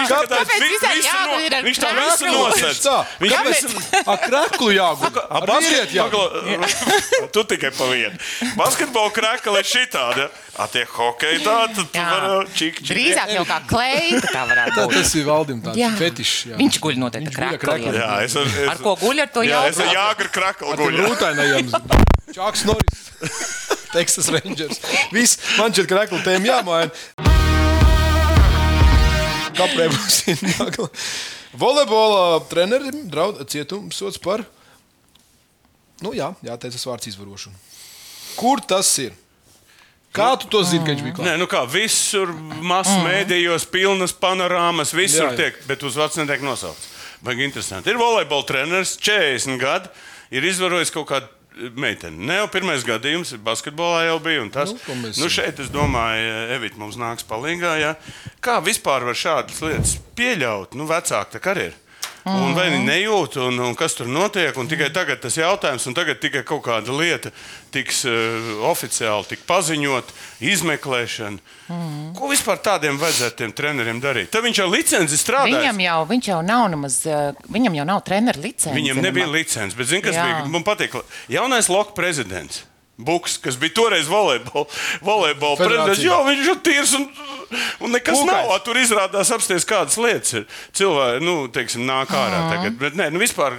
[0.00, 2.78] Viņš tā kā tāds Kāpēc vi- visai visu no- jāguļ ar Viņš tā visu nosēdz.
[2.86, 3.58] Tā, Viņš Kāpēc?
[3.66, 4.04] visu-
[4.94, 5.10] Ar.
[5.36, 6.24] Ar vīrieti jāguļ.
[6.48, 7.28] Pagla...
[7.36, 8.16] tu tikai pa vienu.
[8.56, 10.26] Basketbola krākla ir šitāda.
[10.56, 12.88] A tie hokeji tādi, tad vari čik, čik.
[12.88, 14.96] Drīzāk jau kā kleita tā varētu Tā, būt.
[14.96, 16.38] tas ir valdim tāds fetišs.
[16.56, 17.94] Viņš guļ noteikti Viņš ar kreklu.
[18.00, 19.76] Jā, es, es, Ar ko guļ, ar to Jā, es
[20.72, 21.04] Ar tiem guļu.
[21.12, 21.70] rūtainajiem.
[22.32, 23.78] Čāks Norris.
[23.92, 24.80] Texas Rangers.
[25.14, 26.90] Viss man šķiet kreklu tēma jāmaina.
[29.56, 30.88] Kaprē būs jāgala.
[31.60, 32.20] Volejbola
[32.50, 34.44] trenerim draud cietumsots par,
[36.04, 37.58] nu jā, jāteic tas vārds izvarošanu.
[38.38, 39.16] Kur tas ir?
[40.14, 41.26] Kā tu to zini, ka viņš bija klāts?
[41.26, 42.30] Nē, nu kā visur,
[42.66, 45.36] masu mēdījos, pilnas panorāmas, visur Jā, jā.
[45.38, 46.88] tiek, bet uzvārds netiek nosaukts.
[47.22, 47.92] Baigi interesanti.
[47.92, 49.90] Ir volejbola treneris, 40 gadi,
[50.34, 51.28] ir izvarojis kaut kādu
[51.76, 52.26] meiteni.
[52.26, 54.42] Ne jau pirmais gadījums, basketbolā jau bija.
[54.42, 57.80] un Tas, Nu, mēs- nu, šeit, es domāju, Evita mums nāks palīdzīgā.
[57.80, 57.94] Ja?
[58.40, 60.74] Kā vispār var šādas lietas pieļaut?
[60.74, 61.74] Nu, vecāki tā kā ir.
[62.28, 64.52] Un vai viņi nejūt, un, un kas tur notiek?
[64.60, 67.32] Un tikai tagad tas jautājums, un tagad tikai kaut kāda lieta
[67.72, 70.12] tiks uh, oficiāli tik paziņot,
[70.44, 71.40] izmeklēšana.
[71.70, 72.10] Mm.
[72.18, 74.32] Ko vispār tādiem vajadzētu tiem treneriem darīt?
[74.34, 75.48] Tad viņš jau licenci strādā.
[75.48, 78.76] Viņam jau, viņš jau nav nemaz, eh, viņam jau nav treneru licences.
[78.76, 80.26] Viņam nebija licences, bet zini, kas Jā.
[80.26, 80.48] bija?
[80.50, 80.98] Man patīk,
[81.30, 82.64] jaunais loka prezidents.
[83.06, 84.66] Buks, kas bija toreiz volejbola,
[85.06, 87.06] volejbola prezidents, jo viņš ir tīrs un,
[87.86, 88.28] un nekas Kūkais.
[88.30, 88.52] nav.
[88.66, 90.34] Tur izrādās apsties kādas lietas.
[90.40, 90.46] Ir.
[90.76, 92.78] Cilvēki, nu, teiksim, nāk ārā tagad.
[92.80, 93.58] Bet, nē, nu, vispār,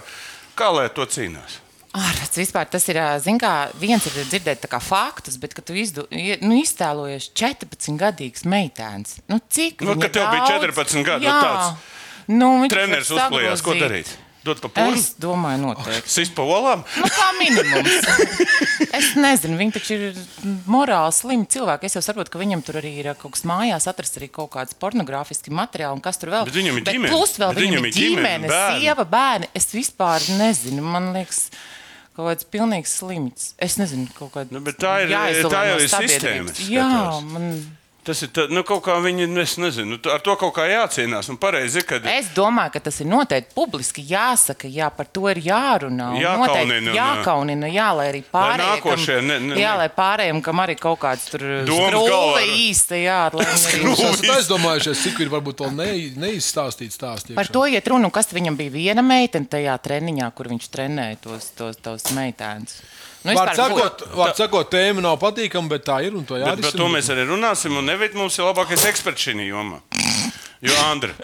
[0.58, 1.58] kā lai to cīnās?
[1.92, 2.96] Ārprāts vispār tas ir,
[3.36, 6.06] kā, viens ir dzirdēt faktus, bet, kad tu izdu,
[6.40, 11.30] nu, iztēlojies 14 gadīgs meitēns, nu, cik Nu, kad tev bija daudz- 14 gadi, nu,
[11.30, 11.42] Jā.
[11.44, 11.74] tāds
[12.32, 14.08] nu, Treneris uzplējās, ko darīt?
[14.42, 16.08] Dot pa pūli, Es domāju, noteikti.
[16.10, 16.80] sist pa olām.
[16.98, 18.08] Nu, kā minimums.
[18.92, 20.16] Es nezinu, viņi taču ir
[20.66, 21.86] morāli slimi cilvēki.
[21.86, 24.74] Es jau saprotu, ka viņam tur arī ir kaut kas mājās, atrast arī kaut kāds
[24.74, 27.12] pornogrāfisks materiāls, un kas tur vēl Bet viņam ir ģimene.
[27.14, 28.80] Plus vēl Bet viņam, viņam ir ģimene, bērni.
[28.82, 29.48] sieva, bērni.
[29.54, 30.82] Es vispār nezinu.
[30.82, 31.44] Man liekas,
[32.16, 33.52] kaut kāds pilnīgs slimts.
[33.62, 34.50] Es nezinu, kaut kāda.
[34.58, 35.14] Nu, tā ir-
[35.46, 37.76] tā jau ir sistēma, Jā, man.
[38.02, 41.28] Tas ir tā, nu, kaut kā viņi, es nezinu, nu, ar to kaut kā jācīnās.
[41.30, 45.28] Un pareizi, ir, kad Es domāju, ka tas ir noteikti publiski jāsaka, jā, par to
[45.30, 46.08] ir jārunā.
[46.16, 48.72] un Jākaunina, Jākaunina, jā, lai arī pārējiem.
[48.82, 53.20] nākošie ne- ne- jā, lai pārējiem, kam arī kaut kāds tur Domas skrūve īsta, jā,
[53.38, 54.10] lai viņi arī.
[54.10, 55.88] Esat aizdomājušies, cik ir varbūt vēl ne,
[56.26, 57.34] neizstāstīts stāsts.
[57.38, 61.20] Par to iet runa, un kas viņam bija viena meitene tajā treniņā, kur viņš trenēja
[61.22, 62.80] tos, tos, tos meitēnus.
[63.22, 66.56] Nu, Vārds sakot, vārds sakot, tēma nav patīkama, bet tā ir un to Bet par
[66.56, 66.78] jārisina.
[66.80, 67.76] to mēs arī runāsim.
[67.78, 69.78] Un Nevīt mums ir labākais eksperts šajā jomā.
[70.62, 71.14] Jo Andra.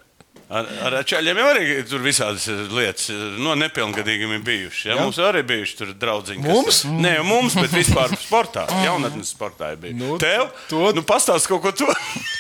[0.49, 4.85] Ar, ar čaļiem jau arī tur visādas lietas no nepilngadīgiem ir bijušas.
[4.87, 4.95] Ja?
[4.95, 5.03] Jā.
[5.05, 6.39] Mums arī bijuši tur draugi.
[6.41, 6.79] Mums?
[6.89, 8.65] Nē, jau mums, bet vispār sportā.
[8.87, 9.99] Jaunatnes sportā ir bijis.
[9.99, 10.49] Nu, Nu, Tev?
[10.71, 11.91] to- Nu, pastāst kaut ko to.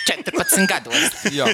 [0.09, 1.21] 14 gados.
[1.37, 1.51] Jā.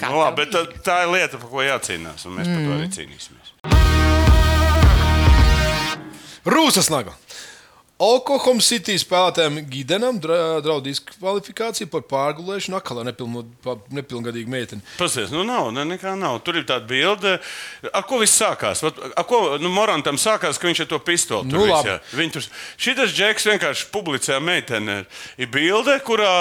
[0.00, 2.24] Nu, labi, bet tā, tā ir lieta, par ko jācīnās.
[2.24, 2.56] Un mēs mm.
[2.56, 3.39] par to arī cīnīsimies.
[6.46, 7.16] Rūsas naga.
[8.00, 14.80] Oklahoma City spēlētājiem Gidenam dra- draud diskvalifikācija par pārgulēšanu akalā nepilno, pa- nepilngadīgu meiteni.
[14.96, 16.38] Pasies, nu nav, ne, nekā nav.
[16.42, 17.34] Tur ir tāda bilde.
[17.92, 18.80] Ar ko viss sākās?
[18.88, 21.98] Ar ko nu, Morantam sākās, ka viņš ar to pistoli Nu, tur jā.
[22.16, 22.46] Viņš tur.
[22.80, 25.04] Šitas džeks vienkārši publicēja meiteni.
[25.36, 26.32] Ir bilde, kurā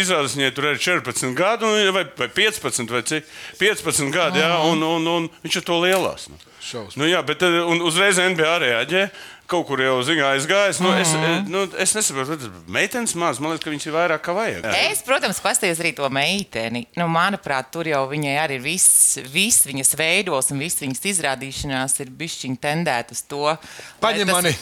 [0.00, 3.28] izrādās viņai tur ir 14 gadi, un- vai, vai 15 vai cik.
[3.60, 6.30] 15 gadi, jā, un, un, un viņš ar to lielās.
[6.32, 6.40] Nu.
[6.62, 6.96] Šausmas.
[6.96, 9.10] Nu, jā, bet eh, un uzreiz NBA reaģē.
[9.52, 10.80] Kaut kur jau ziņā aizgājis.
[10.82, 11.46] Nu, es, Mhm.
[11.52, 13.38] nu, es nesaprotu, ir meitenes maz.
[13.42, 14.66] Man liekas, ka viņas ir vairāk kā vajag.
[14.90, 16.86] Es, protams, paskatījos arī to meiteni.
[16.96, 22.00] Nu, manuprāt, tur jau viņai arī ir viss, viss viņas veidos un viss viņas izrādīšanās
[22.00, 23.56] ir bišķiņa tendēt uz to.
[24.00, 24.56] Paņem tas- mani.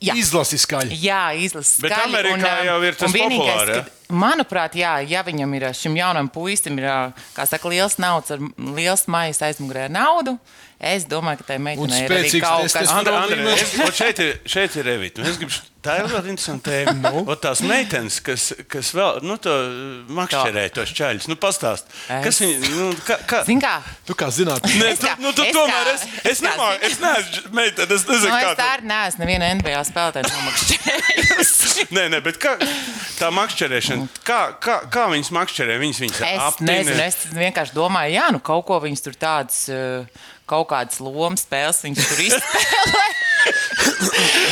[0.00, 0.14] Jā.
[0.16, 0.96] Izlasi skaļi.
[1.02, 3.82] Jā, izlases Bet skaļi, Amerikā un, um, jau ir tas vienīgais, populāri, ja?
[3.82, 6.86] kad- Manuprāt, jā, ja viņam ir šim jaunam puisim, ir
[7.36, 10.38] saka, liels naudas, ar liels maijas aizmugurē ar naudu,
[10.80, 12.94] es domāju, ka tai meitenei ir arī spēcīgs kaut kas
[13.84, 15.26] ot šeit, ir, šeit ir Revita.
[15.88, 17.12] Tā ir ļoti interesanta tēma.
[17.24, 17.36] no.
[17.40, 19.54] Tās meitenes, kas, kas vēl nu, to
[20.18, 21.88] makšķerē tos čaļus, nu, pastāst.
[22.08, 23.74] Kas Es- viņi, nu, kā, kā, Zini kā?
[24.08, 26.68] Tu kā zināt, Ne, Es tu, nu, tu es tomēr kā- es, es, es zinu.
[26.90, 31.86] es neesmu meitene, es nezinu, Nu, kā es tā arī neesmu nevienu NBA spēlētāju nomakšķējusi.
[31.94, 32.54] Nē, nē, bet kā,
[33.18, 35.78] tā makšķerēšana, kā, kā, kā viņas makšķerē?
[35.80, 36.72] Viņas, viņas Es aptina?
[36.74, 41.44] nezinu, es vienkārši domāju, jā, nu kaut ko viņas tur tādas, uh, kaut kādas lomas
[41.46, 43.06] spēles viņas tur izspēlē.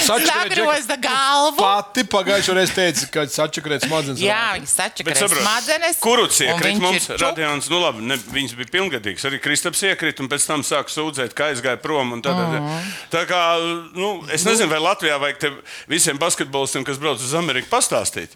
[0.07, 1.59] Sagroza galvu.
[1.59, 4.23] Pati pagājušajā reizē teica, ka sačakarēt smadzenes.
[4.23, 6.01] Jā, viņas Bet sačakarē saprot, smadzenes.
[6.47, 7.09] Iekrīt viņš mums?
[7.23, 9.27] Radions, nu labi, ne, viņas bija pilngadīgas.
[9.29, 12.15] Arī Kristaps iekrīt un pēc tam sāk sūdzēt, ka aizgāja prom.
[12.17, 12.61] un Tā, tā, tā.
[12.63, 12.95] Mhm.
[13.13, 13.43] tā kā,
[13.97, 15.53] nu, es nezinu, vai Latvijā vajag te
[15.91, 18.35] visiem basketbolistiem, kas brauc uz Ameriku, pastāstīt.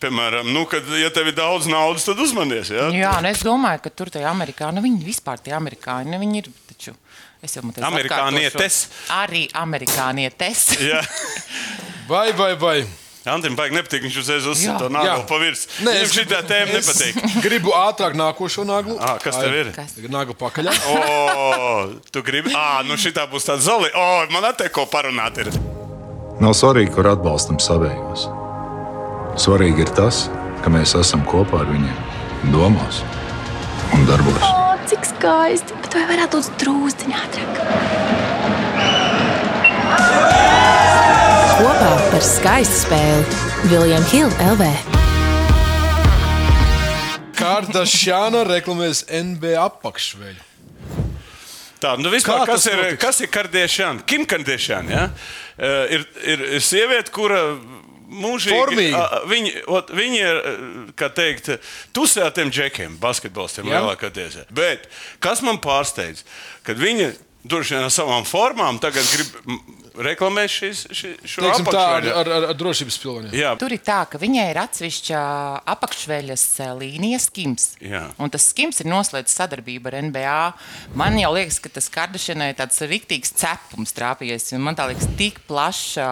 [0.00, 2.70] Piemēram, nu, kad, ja tev ir daudz naudas, tad uzmanies.
[2.72, 2.86] Ja?
[2.94, 6.40] Jā, un es domāju, ka tur tajā Amerikā, nu viņi vispār tie amerikāņi, nu viņi
[6.40, 6.94] ir taču.
[7.44, 8.80] Es jau mazliet Amerikānietes.
[9.16, 10.64] Arī amerikānietes.
[10.90, 11.00] Jā.
[12.08, 12.78] Vai, vai, vai.
[13.28, 14.92] Andrim baigi nepatīk, viņš uzreiz uzsver to Jā.
[14.96, 15.84] naglu pa virsmu.
[15.84, 17.40] Nē, Viņam šī tēma es nepatīk.
[17.44, 18.96] Gribu ātrāk nākošo naglu.
[18.96, 19.72] Ah, kas tev ir?
[19.76, 19.92] Kas?
[20.08, 20.72] Nagla pakaļ.
[20.88, 20.96] O,
[22.08, 22.56] tu gribi?
[22.56, 23.92] Ah, nu šī tā būs tāda zoli.
[23.92, 25.44] O, man attiek, ko parunāt.
[25.44, 25.52] Ir.
[26.40, 28.30] Nav svarīgi, kur atbalstam savējos.
[29.38, 30.24] Svarīgi ir tas,
[30.64, 32.00] ka mēs esam kopā ar viņiem,
[32.54, 33.02] domās
[33.94, 34.42] un darbos.
[34.44, 35.76] O, cik skaisti!
[35.84, 37.60] Bet vai varētu būt drūzdiņā ātrāk?
[41.60, 44.68] Kopā par skaistu spēli Viljams Hilde LV.
[47.40, 50.46] Kārdašāna reklamēs NBA apakšveļu.
[51.80, 53.00] Tā, nu vispār, Kā kas ir, notiks?
[53.00, 54.02] kas ir Kardēšana?
[54.04, 54.90] Kim Kardēšana?
[54.92, 55.04] Ja?
[55.56, 57.38] Uh, ir, ir ir sieviete, kura
[58.10, 58.90] mūžīgi.
[58.96, 61.52] A, Viņa, ot, viņa ir, eh, kā teikt,
[61.96, 64.42] tusē ar tiem džekiem, basketbolistiem lielākoties.
[64.50, 64.88] Bet
[65.20, 66.24] kas man pārsteidz,
[66.66, 67.12] kad viņa
[67.44, 69.30] droši vien ar savām formām tagad grib
[70.00, 72.12] reklamēt šīs, šī, šo Teiksim tā, ar, apakšveļu.
[72.20, 73.58] ar, ar, ar drošības piloniem.
[73.60, 75.22] Tur ir tā, ka viņai ir atsevišķa
[75.74, 77.66] apakšveļas eh, līnija skims.
[77.80, 78.04] Jā.
[78.20, 80.38] Un tas skims ir noslēdzis sadarbību ar NBA.
[81.00, 84.52] Man jau liekas, ka tas Kardašanai ir tāds riktīgs cepums trāpījies.
[84.60, 86.08] Man tā liekas, tik plaša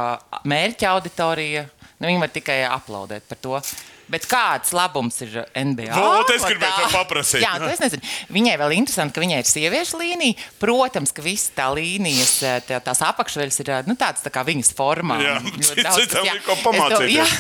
[0.49, 1.69] mērķa auditorija.
[1.99, 3.61] Nu, viņi var tikai aplaudēt par to.
[4.09, 5.91] Bet kāds labums ir NBA?
[5.93, 7.43] Vot, es Vai gribēju to paprasīt.
[7.45, 8.07] Jā, to es nezinu.
[8.33, 10.47] Viņai vēl interesanti, ka viņai ir sieviešu līnija.
[10.63, 15.19] Protams, ka visas tā līnijas, tā, tās apakšveļas ir nu, tādas tā kā viņas formā.
[15.21, 15.35] Jā,
[15.83, 16.39] daudz, citam jā.
[16.47, 17.35] ko Es to- pamācīties.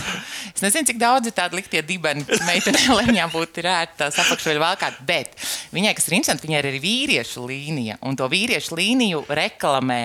[0.59, 4.61] Es nezinu, cik daudz ir tādu liktie dibeni meitenēm, lai viņām būtu ērti tās apakšveļas
[4.67, 5.01] valkāt.
[5.09, 5.33] Bet
[5.73, 7.97] viņai, kas ir interesanti, viņai ir arī vīriešu līnija.
[8.05, 10.01] Un to vīriešu līniju reklamē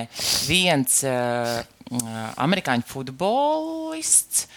[0.47, 1.59] viens uh,
[2.43, 4.47] amerikāņu futbolists.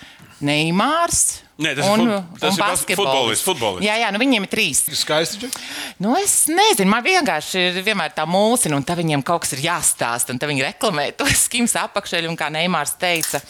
[0.44, 1.20] Neimārs.
[1.56, 3.44] Nē, tas ir un, fut- tas ir bas- basketbolists.
[3.46, 3.86] futbolists.
[3.86, 4.82] Jā, jā, nu viņiem ir trīs.
[4.92, 5.48] Skaisti.
[6.04, 9.64] Nu, es nezinu, man vienkārši ir vienmēr tā mūzika, un tad viņiem kaut kas ir
[9.64, 13.40] jāstāsta, un tad viņi reklamē to skims apakšēļu, un kā Neimārs teica.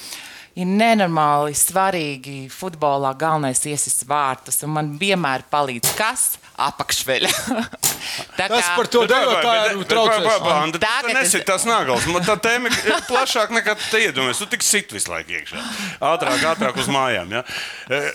[0.57, 6.39] Ir nenormāli svarīgi futbolā galvenais iesis vārtus, un man vienmēr palīdz kas?
[6.57, 7.29] Apakšveļa.
[8.37, 10.79] Tā Tas par to dejotāju traucēs.
[10.79, 12.07] Tagad es- nesit tās naglas.
[12.07, 14.39] Man tā tēma ir plašāka nekā tu iedomājies.
[14.39, 15.63] Tu tik sit visu laiku iekšā.
[16.01, 17.31] Ātrāk, ātrāk uz mājām.
[17.39, 17.43] Ja?
[17.91, 18.11] Eh,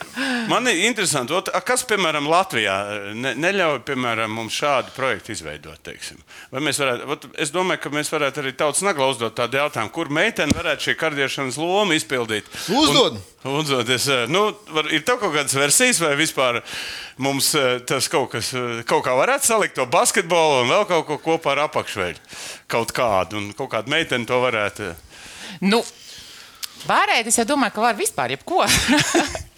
[0.48, 2.74] Man ir interesanti, ot, a, kas, piemēram, Latvijā
[3.14, 5.78] ne, neļauj, piemēram, mums šādu projektu izveidot.
[5.82, 6.18] Teiksim.
[6.52, 9.90] Vai mēs varētu, ot, es domāju, ka mēs varētu arī tautas naglā uzdot tādu jautājumu,
[9.94, 12.48] kur meitene varētu šī kardiešanas lomu izpildīt.
[12.68, 13.18] Uzdod.
[13.18, 16.60] Un, uzdod es, eh, nu, var, ir tev kaut kādas versijas, vai vispār
[17.22, 21.06] mums eh, tas kaut kas, eh, kaut kā varētu salikt to basketbolu un vēl kaut
[21.08, 22.20] ko kopā ar apakšveļu.
[22.70, 24.92] Kaut kādu, un kaut kāda meitene to varētu.
[25.66, 25.82] Nu,
[26.86, 28.62] varētu, es jau domāju, ka var vispār jebko.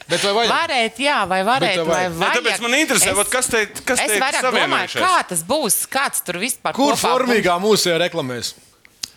[0.04, 0.50] Bet vai vajag?
[0.52, 2.34] Varētu, jā, vai varētu, Bet vai vai- Ne, vajag.
[2.42, 6.20] tāpēc man interesē, Es- kas te, kas Es ir vairāk domāju, kā tas būs, kāds
[6.26, 8.50] tur vispār Kur kopā formīgā mūsē reklamēs?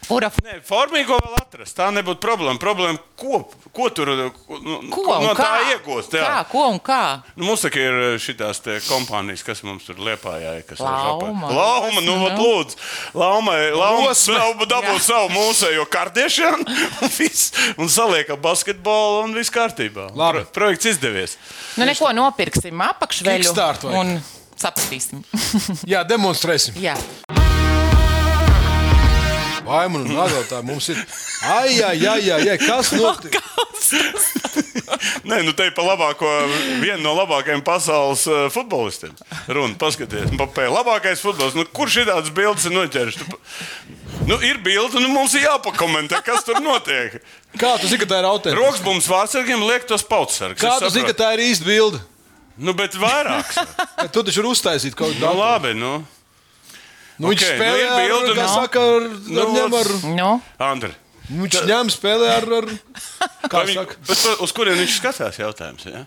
[0.08, 1.76] Kura Nē, formīgo vēl atrast.
[1.76, 2.56] Tā nebūtu problēma.
[2.62, 3.42] Problēma, ko,
[3.76, 5.44] ko tur ko, nu, Ko no kā?
[5.44, 6.16] tā iegūst?
[6.16, 6.24] jā.
[6.24, 7.00] Kā, ko un kā?
[7.36, 12.16] Nu, mums tā kā ir šīs kompānijas, kas mums tur liepājā, kas Lauma, Lauma, nu,
[12.24, 12.30] nu.
[12.40, 12.80] lūdzu.
[13.20, 14.38] Laumai, Lauma Rosme.
[14.40, 16.64] savu dabūt savu mūsējo kardiešanu
[17.04, 20.12] un, viss, un saliek ar basketbolu un viss kārtībā.
[20.16, 20.46] Labi.
[20.48, 21.36] Pro, projekts izdevies.
[21.76, 23.54] Nu, neko nopirksim apakšveļu
[23.92, 24.16] un
[24.58, 25.26] sapratīsim.
[25.94, 26.80] Jā, demonstrēsim.
[26.82, 26.96] jā.
[29.68, 31.00] Vai man nagla mums ir?
[31.44, 33.36] Ai, ai, ai, ai, ai kas notiek?
[35.28, 36.28] Nē, nu te ir pa labāko,
[36.82, 39.14] viena no labākajiem pasaules uh, futbolistiem.
[39.52, 41.58] Runa, paskatieties, Mbappé, labākais futbolists.
[41.60, 43.14] Nu, kurš ir tāds bildes ir?
[43.18, 43.40] Tu,
[44.30, 47.20] nu, ir bilde, nu mums ir jāpakomentē, kas tur notiek.
[47.60, 48.60] Kā tu zini, ka tā ir autentiska?
[48.60, 50.64] Rokas mums vārdsargiem liek tos pautsargus.
[50.64, 52.02] Kā tu zini, ka tā ir īsta bilde?
[52.58, 53.60] Nu, bet vairāks.
[54.14, 55.40] Tu taču vari uztaisīt kaut ko nu, tādu.
[55.42, 55.98] labi, nu.
[57.18, 58.54] Nu, viņš Ok, nu, spēlē ir ar, bilde, kā nu.
[58.54, 60.92] saka, ar, Nu, ar, ņem ar, Nu, Andri.
[61.30, 62.68] nu, viņš ņem spēlē ar, ar
[63.52, 65.40] kā Vai viņ- saka, bet to- Uz kurien viņš skatās?
[65.42, 66.06] Jautājums, ja?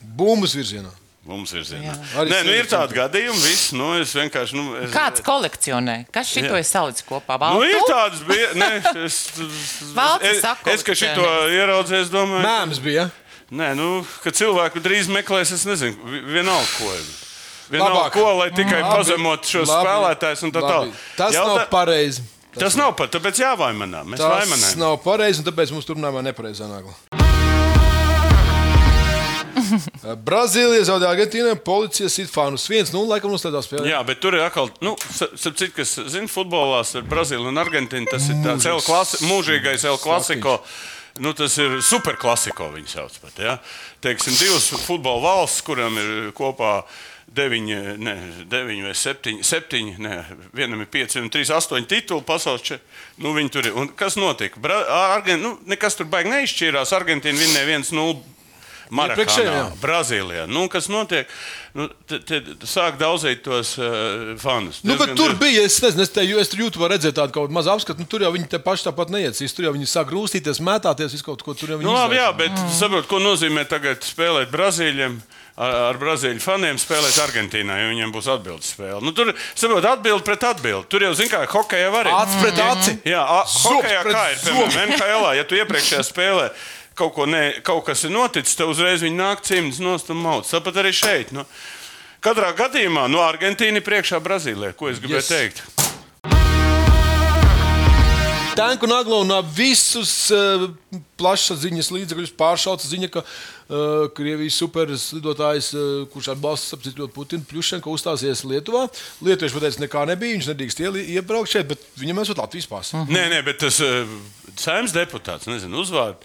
[0.00, 0.92] bumbas virzienā.
[1.26, 2.12] Mums ir zināms.
[2.14, 3.72] Arī Nē, nu, ir tādi gadījumi, viss.
[3.74, 4.54] Nu, es vienkārši.
[4.54, 5.96] Nu, es, kāds kolekcionē?
[6.14, 6.60] Kas šito Jā.
[6.62, 7.34] ir salicis kopā?
[7.50, 7.90] Nu, ir Baltu?
[7.90, 8.52] tādas bija.
[8.62, 8.68] Nē,
[9.02, 13.08] es, es, es, ka šito ieraudzīju, es domāju, Mēms bija.
[13.50, 13.88] Nē, nu,
[14.22, 16.94] ka cilvēku drīz meklēs, es nezinu, vi- vienalga ko.
[17.70, 18.12] Vienalga Labāk.
[18.14, 20.92] ko, lai tikai Labi, pazemot šos labi, spēlētājus un tā tālāk.
[21.16, 22.22] Tas Jautā- nav pareizi.
[22.56, 24.04] Tas nav pat, tāpēc jāvaimanā.
[24.08, 24.76] Mēs Tas vaimanājam.
[24.80, 26.94] nav pareizi, un tāpēc mums turpinājumā nepareizā nagla.
[30.28, 33.88] Brazīlija zaudēja Argentīnai, policija sit fānus 1-0, laikam noslēdzās spēlē.
[33.90, 38.08] Jā, bet tur ir atkal, nu, starp citu, kas zina, futbolā ar Brazīliju un Argentīnu,
[38.10, 40.60] tas ir tāds mūžīgais El Clasico.
[41.22, 43.42] Nu, tas ir superklasiko, viņi sauc pat.
[43.42, 43.58] Ja?
[44.04, 46.80] Teiksim, divas futbola valsts, kurām ir kopā
[47.36, 48.14] deviņi, ne,
[48.50, 50.20] deviņi vai septiņi, septiņi ne,
[50.56, 53.02] vienam ir pieci, un trīs, astoņi tituli pasaules čempionātā.
[53.24, 53.76] Nu, viņi tur ir.
[53.80, 54.60] Un kas notika?
[54.60, 54.76] Bra
[55.16, 56.92] Argent, nu, nekas tur baigi neizšķīrās.
[56.96, 58.35] Argentīna vinnēja 1-0.
[58.94, 59.62] Marakānā, jā.
[59.82, 60.44] Brazīlijā.
[60.50, 61.30] Nu, kas notiek?
[61.76, 64.80] Nu, te, te, sāk daudzīt tos uh, fanus.
[64.86, 67.48] Nu, bet tur bija, es nezinu, es, te, es tur jūtu, var redzēt tādu kaut
[67.48, 68.00] kādu mazu apskatu.
[68.00, 69.56] Nu, tur jau viņi te paši tāpat neiecīs.
[69.56, 72.30] Tur jau viņi sāk grūstīties, mētāties, visu kaut ko tur jau viņi Nu, labi, jā,
[72.38, 72.76] bet mm.
[72.78, 75.18] saprotu, ko nozīmē tagad spēlēt Brazīļiem.
[75.56, 78.98] Ar, ar brazīļu faniem spēlēt Argentīnā, jo viņiem būs atbildes spēle.
[79.00, 80.84] Nu, tur saprotu, atbildi pret atbildi.
[80.92, 82.92] Tur jau, zināmā mērā, hokeja var Acis pret aci.
[83.08, 85.24] Jā, a, hokejā kā ir, piemēram, NHL.
[85.38, 86.50] Ja tu iepriekšējā spēlē
[86.96, 90.48] kaut, ko ne, kaut kas ir noticis, tad uzreiz viņi nāk cimds nost un mauc.
[90.48, 91.34] Tāpat arī šeit.
[91.36, 91.44] Nu.
[92.24, 95.28] Katrā gadījumā no Argentīnas priekšā Brazīlijā, ko es gribēju Yes.
[95.30, 95.62] teikt.
[98.56, 100.62] Tanku Naglaunā visus uh,
[101.20, 107.92] plašsaziņas līdzekļus pāršauca ziņa, ka uh, Krievijas superslidotājs, uh, kurš atbalsta sapcīt ļoti Putinu, Pļušenko
[107.92, 108.86] uzstāsies Lietuvā.
[109.28, 110.80] Lietuvieši pateica, nekā nebija, viņš nedrīkst
[111.18, 113.02] iebraukt šeit, bet viņam esot Latvijas pāsa.
[113.02, 113.12] Mm.
[113.12, 114.16] Nē, nē, bet tas uh,
[114.56, 116.24] saimnes deputāts, nezinu, uzvārds.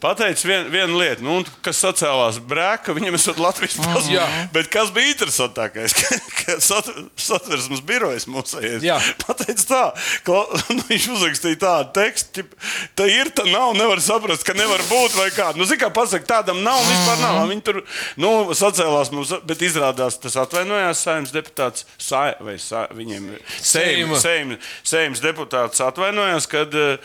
[0.00, 4.08] Pateicis vien, vienu lietu, nu, kas sacēlās brēka, viņam ir Latvijas pasta.
[4.12, 4.26] Jā.
[4.54, 5.94] Bet kas bija interesantākais?
[6.00, 6.86] Ka, ka sat,
[7.20, 8.96] satversmes birojas mums Jā.
[9.20, 9.80] pateica tā,
[10.24, 10.38] ka
[10.72, 15.18] nu, viņš uzrakstīja tādu tekstu, ka tā ir, tā nav, nevar saprast, ka nevar būt
[15.18, 15.50] vai kā.
[15.58, 17.42] Nu, zini, kā pasaka, tādam nav, vispār nav.
[17.50, 17.82] Viņi tur,
[18.20, 24.16] nu, sacēlās mums, bet izrādās tas atvainojās saimnes deputāts, sa, vai sa, viņiem Seima.
[24.16, 24.20] Seima.
[24.24, 26.98] Seimas, Seimas deputāts atvainojās, kad, eh,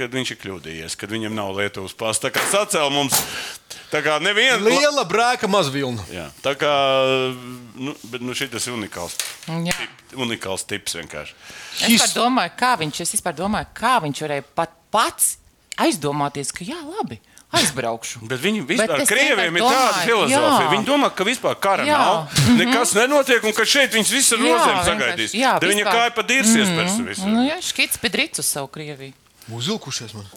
[0.00, 2.28] kad viņš ir kļūdījies, kad viņam nav Lietuvas pasta.
[2.28, 3.16] Tā kā sacēla mums,
[3.92, 4.60] tā kā neviena.
[4.64, 6.04] Liela brēka, maz vilna.
[6.12, 6.72] Jā, tā kā
[7.76, 9.16] nu, bet, nu, šis ir unikāls.
[9.46, 9.76] Jā.
[9.76, 11.36] Tip, unikāls tips vienkārši.
[11.92, 15.34] Es domāju, kā viņš, es vispār domāju, kā viņš varēja pat pats
[15.80, 17.20] aizdomāties, ka jā, labi,
[17.56, 18.22] aizbraukšu.
[18.30, 20.50] Bet viņi Bet vispār, es krieviem ir tāda filozofija.
[20.64, 20.68] jā.
[20.74, 21.98] Viņi domā, ka vispār kara Jā.
[21.98, 25.34] nav, nekas nenotiek un ka šeit viņas viss ir vienkārši, sagaidīs.
[25.38, 27.30] jā, viņa kāja pa dirsies pēc visu.
[27.30, 29.16] Nu, jā, škits pedrīts uz savu Krieviju.
[29.48, 30.26] Uzvilkušies man.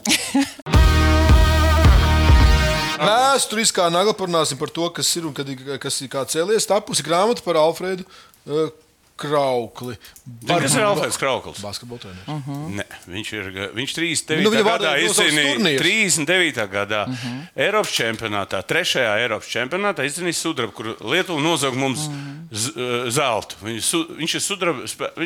[3.04, 6.66] Vēsturiskā nagla parunāsim par to, kas ir un kad, ir- kas ir kā cēlies.
[6.70, 8.70] Tapusi grāmata par Alfredu uh,
[9.18, 9.94] Kraukli.
[10.24, 11.60] Zini, Kas ir Alfrēds Kraukls?
[11.62, 12.24] Basketbola treneris.
[12.26, 12.38] Mm.
[12.40, 12.78] Mhm.
[12.80, 14.42] Ne, viņš ir viņš 39.
[14.46, 15.82] Nu, gadā turnīrus.
[15.82, 16.64] 39.
[16.72, 17.12] gadā Mhm.
[17.12, 17.44] uh -huh.
[17.66, 22.48] Eiropas čempionātā, trešajā Eiropas čempionātā izcīnīja sudrabu, kur Lietuva nozaga mums Mhm.
[22.52, 23.54] z- uh, zeltu.
[23.62, 24.34] Viņš, viņš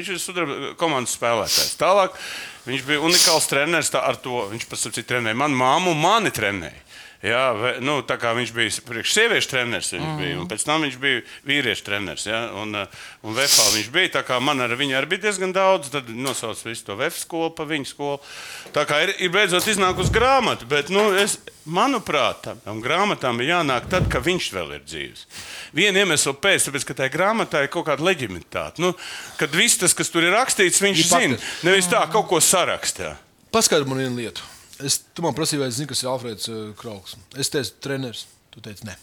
[0.09, 1.77] ir sudraba komandas spēlētājs.
[1.79, 2.11] Tālāk
[2.69, 4.43] viņš bija unikāls treneris ar to.
[4.53, 6.85] Viņš pats ir trenējis manu māmu un mani trenēja.
[7.19, 10.19] Jā, nu, tā kā viņš bija priekš sieviešu treneris, viņš mm.
[10.23, 12.27] bija, un pēc tam viņš bija vīriešu treneris.
[12.29, 14.13] Ja, un, uh, un VFā viņš bija.
[14.21, 15.91] tā kā Man ar viņu arī bija diezgan daudz.
[15.91, 18.21] Tad nosauca visu to VF skolu, pa viņu skolu.
[18.71, 20.69] Tā kā ir, ir beidzot iznākusi grāmata.
[20.71, 25.25] Bet, nu, es, manuprāt, tam, grāmatām ir jānāk tad, kad viņš vēl ir dzīves.
[25.75, 28.85] Viena iemesla pēc, tāpēc, ka tajā grāmatā ir kaut kāda leģitimitāte.
[28.85, 28.93] Nu,
[29.41, 31.41] kad viss tas, kas tur ir rakstīts, viņš Ir zina.
[31.67, 33.17] Nevis tā, kaut ko sarakstā.
[33.51, 34.47] Paskaidro man vienu lietu.
[34.85, 37.17] Es, tu man prasīji, vai es zinu, kas ir Alfrēds uh, Krauls.
[37.39, 38.27] Es teicu, treneris.
[38.55, 38.95] Tu teici, nē.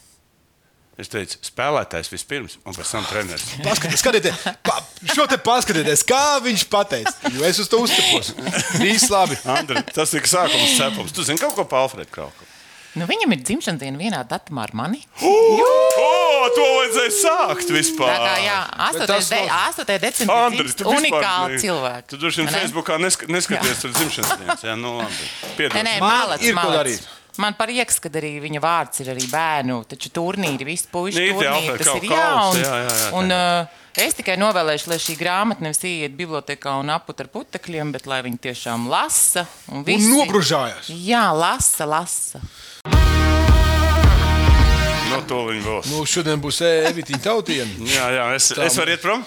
[0.96, 3.50] Es teicu, spēlētājs vispirms, un pēc tam treneris.
[3.66, 4.78] Paskatieties, skatieties, pa,
[5.12, 7.12] šo te paskatieties, kā viņš pateica.
[7.36, 8.32] Jo es uz to uztapos.
[8.80, 9.36] Viss labi.
[9.58, 11.12] Andri, tas ir sākums cepums.
[11.16, 12.48] Tu zini kaut ko par Alfredu Krauku?
[12.96, 15.02] Nu, viņam ir dzimšanas diena vienā datumā ar mani.
[15.22, 15.86] Oh!
[16.56, 18.12] to vajadzēja sākt vispār.
[18.12, 19.00] Tā kā jā, 8.
[19.00, 20.00] Bet tas De, nav- 8.
[20.06, 22.08] decembris ir tu vispār unikāli ne- cilvēki.
[22.12, 22.54] Tu droši vien?
[22.56, 24.64] Facebookā nesk neskaties uz dzimšanas dienas.
[24.64, 25.14] Jā, nu labi.
[25.16, 25.78] Nē, Piedod.
[25.84, 27.08] nē, Man malac, ir malac.
[27.38, 31.78] Man prieks, ka arī viņa vārds ir arī bērnu, taču turnīri, visi puiši Nīti, turnīri,
[31.82, 32.30] tas kaut ir kā jā.
[32.48, 33.66] Un, jā, jā, un uh,
[34.06, 38.22] es tikai novēlēšu, lai šī grāmata nevis iet bibliotekā un aput ar putekļiem, bet lai
[38.24, 39.44] viņi tiešām lasa.
[39.68, 40.88] Un, Un visi, nobružājās.
[40.88, 42.40] Jā, lasa, lasa.
[45.12, 45.90] No to viņi būs.
[45.94, 47.70] Nu, šodien būs Evita tautiena.
[47.96, 49.22] Jā, jā, es, es varu iet prom.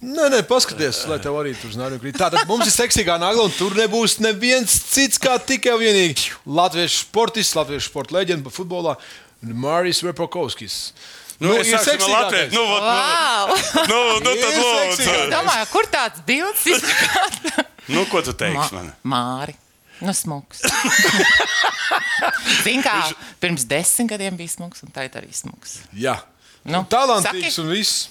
[0.00, 2.16] Nē, nē, paskaties, lai tev arī tur znāra krīt.
[2.18, 7.04] Tātad mums ir seksīgā nagla, un tur nebūs neviens cits kā tikai un vienīgi latviešu
[7.04, 8.96] sportists, latviešu sporta leģenda futbolā
[9.44, 10.80] Māris Repakovskis.
[11.40, 12.50] Nu, es sākšu no Latvijas.
[12.52, 13.54] Nu, vot, Wow!
[13.88, 14.96] nu, nu, nu, tad Ir lūdzu.
[14.98, 15.30] seksīgākais.
[15.32, 17.66] Domāju, kur tāds bildes izskatās?
[17.88, 18.90] Nu, ko tu teiksi man?
[19.08, 19.56] Māri.
[20.00, 20.62] Nu, smuks.
[22.64, 22.94] Zini, kā
[23.42, 25.80] pirms desmit gadiem bija smuks, un tagad arī smuks.
[25.96, 26.18] Jā,
[26.68, 27.62] Nu, talantīgs saki.
[27.62, 28.08] un viss.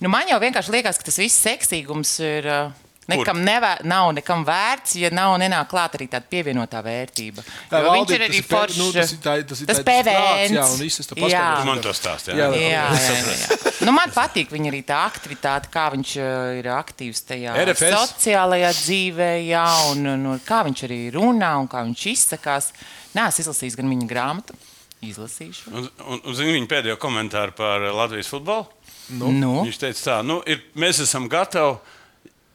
[0.00, 2.46] Nu, man jau vienkārši liekas, ka tas viss seksīgums ir.
[2.46, 2.70] uh,
[3.10, 7.44] Nekam nevē, nav nekam vērts, ja nav nenāk klāt arī tāda pievienotā vērtība.
[7.70, 8.78] Jā, Jo viņš ir arī tas foršs.
[8.78, 10.54] nu, tas ir tā- tas ir tas PVN.
[10.56, 11.60] jā, un viss, paskatos.
[11.60, 12.34] Tu man to stāsti.
[12.38, 12.60] Jā, Jā.
[12.60, 13.74] Jā, jā, jā, jā.
[13.86, 17.94] Nu, man patīk viņa arī tā aktivitāte, kā viņš uh, ir aktīvs tajā RFS.
[18.14, 22.72] sociālajā dzīvē, jā, un, un, un kā viņš arī runā un kā viņš izsakās.
[23.16, 24.54] Nē, es izlasīju gan viņa grāmatu,
[25.02, 25.70] izlasīšu.
[25.72, 28.66] Un, un, un zini viņa pēdējo komentāru par Latvijas futbolu?
[29.10, 29.54] Nu, nu.
[29.66, 31.78] Viņš teica, tā, nu, ir, mēs esam gatavi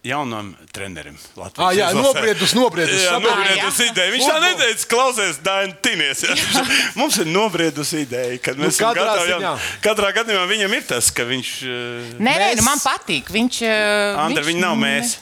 [0.05, 1.15] jaunam trenerim.
[1.35, 3.01] Latvijas Ah, jā, nobriedus, nobriedus.
[3.07, 3.87] Jā, nobriedus jā.
[3.91, 4.11] ideja.
[4.13, 6.21] Viņš tā neteica, klausies, Dāna, tinies.
[6.27, 6.35] jā.
[6.99, 9.33] Mums ir nobriedus ideja, ka Nu, mēs esam katrā gatavi.
[9.33, 11.49] jaunam- Katrā gadījumā viņam ir tas, ka viņš.
[11.65, 13.33] eh, Nē, nē, Mēs- nu, man patīk.
[13.33, 15.17] Viņš, uh, Andra, viņš viņi nav mēs.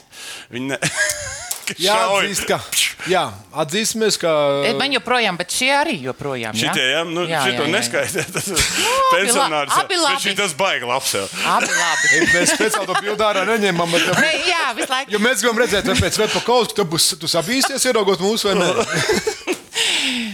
[0.52, 0.78] Viņi ne...
[1.80, 2.24] Jā, Šauj.
[2.26, 2.58] atzīst, ka.
[3.08, 3.22] Jā,
[3.62, 4.30] atzīsimies, ka.
[4.68, 6.52] Eh, Man joprojām, bet šie arī joprojām.
[6.56, 6.70] jā?
[6.72, 7.74] Šitie, jā, nu, Jā, šito jā, jā.
[7.74, 8.24] neskaidē.
[8.34, 8.62] Tas ir
[9.12, 9.72] pensionārs.
[9.80, 10.02] abi jā.
[10.04, 10.14] labi.
[10.14, 11.24] Bet šī tas baigi labs jau.
[11.54, 12.22] Abi labi.
[12.34, 13.90] Mēs speciāli to bildu ārā neņemam.
[13.96, 15.14] Bet, Nē, jā, visu laiku.
[15.16, 18.56] Jo mēs gribam redzēt, vai pēc Vēpa Kauska tu, būs, tu sabīsies, ieraugot mūsu vai
[18.60, 18.68] nē.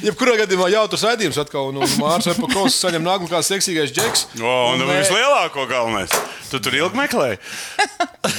[0.00, 4.26] Jebkurā gadījumā jautrs raidījums atkal, un, un Mārcis Kauska saņem nāklu kā seksīgais džeks.
[4.40, 6.12] O, un Un, vislielāko galvenais.
[6.50, 7.38] Tu tur ilgi meklēji.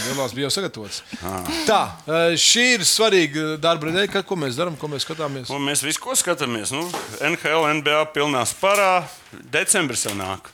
[0.07, 1.01] Lielās bija jau sagatavots.
[1.67, 5.51] Tā, eh, šī ir svarīga darba nedēļa, ko mēs darām, ko mēs skatāmies.
[5.53, 6.73] Un mēs visu ko skatāmies.
[6.75, 6.83] Nu,
[7.21, 9.05] NHL, NBA pilnā sparā.
[9.53, 10.49] Decembris jau nāk.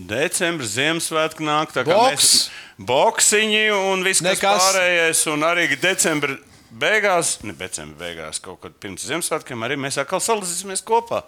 [0.00, 1.74] Decembris, Ziemassvētku nāk.
[1.76, 2.10] tā kā Boks.
[2.16, 4.62] Mēs, boksiņi un viss kas Nekas.
[4.64, 5.26] pārējais.
[5.34, 6.38] Un arī decembra
[6.72, 11.24] beigās, ne decembra beigās, kaut kad pirms Ziemassvētkiem, arī mēs atkal salīdzināsimies kopā.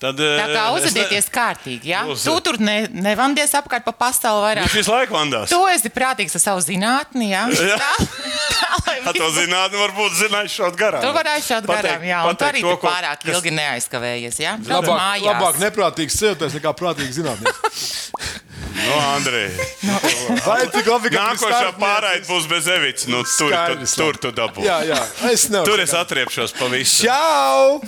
[0.00, 1.90] Tad, Tā kā es uzvedieties kārtīgi.
[1.92, 2.06] Ja?
[2.08, 4.64] Uz- Tu tur ne, nevandies apkārt pa pasauli ne- vairāk.
[4.70, 5.50] Viņš visu laiku vandās.
[5.52, 7.28] Tu esi prātīgs ar savu zinātni.
[7.34, 7.42] Ja?
[7.52, 7.76] Jā.
[7.76, 11.04] Tā, tā, Tā to zinātnē, varbūt zināšu šādi garām.
[11.04, 14.40] Tu vari aizšaut garām, jā, un tu arī tu pārāk ilgi neaizkavējies.
[14.40, 14.56] Ja?
[14.56, 17.84] Labāk, labāk neprātīgs cilvēks nekā prātīgs zinātnēks.
[18.88, 19.50] No, Andrej.
[20.46, 23.08] Vai tik labi, ka Nākošā pārraide būs bez evītes.
[23.10, 24.64] Nu, tur, tu, Skaidrs, tur tu dabū.
[24.64, 25.68] Jā, jā, es nevaru.
[25.72, 27.04] Tur es atriepšos pa visu.
[27.06, 27.80] Čau!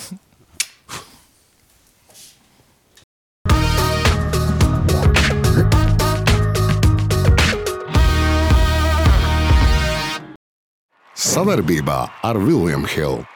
[11.22, 13.28] Savarbībā ar Vilniņu Hildu.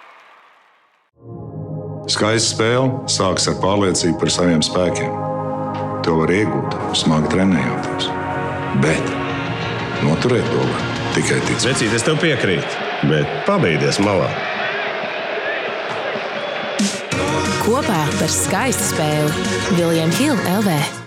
[2.11, 5.26] Skaista spēle sākas ar pārliecību par saviem spēkiem.
[6.07, 8.07] To var iegūt, smagi trenējoties.
[8.85, 9.09] Bet
[10.07, 10.85] noturēt to var
[11.16, 11.64] tikai ticēt.
[11.73, 14.29] Vecīt, es tev piekrītu, bet pabeigties malā.
[17.64, 19.49] Kopā par skaistu spēli
[19.81, 21.06] Viljams Hilde LV.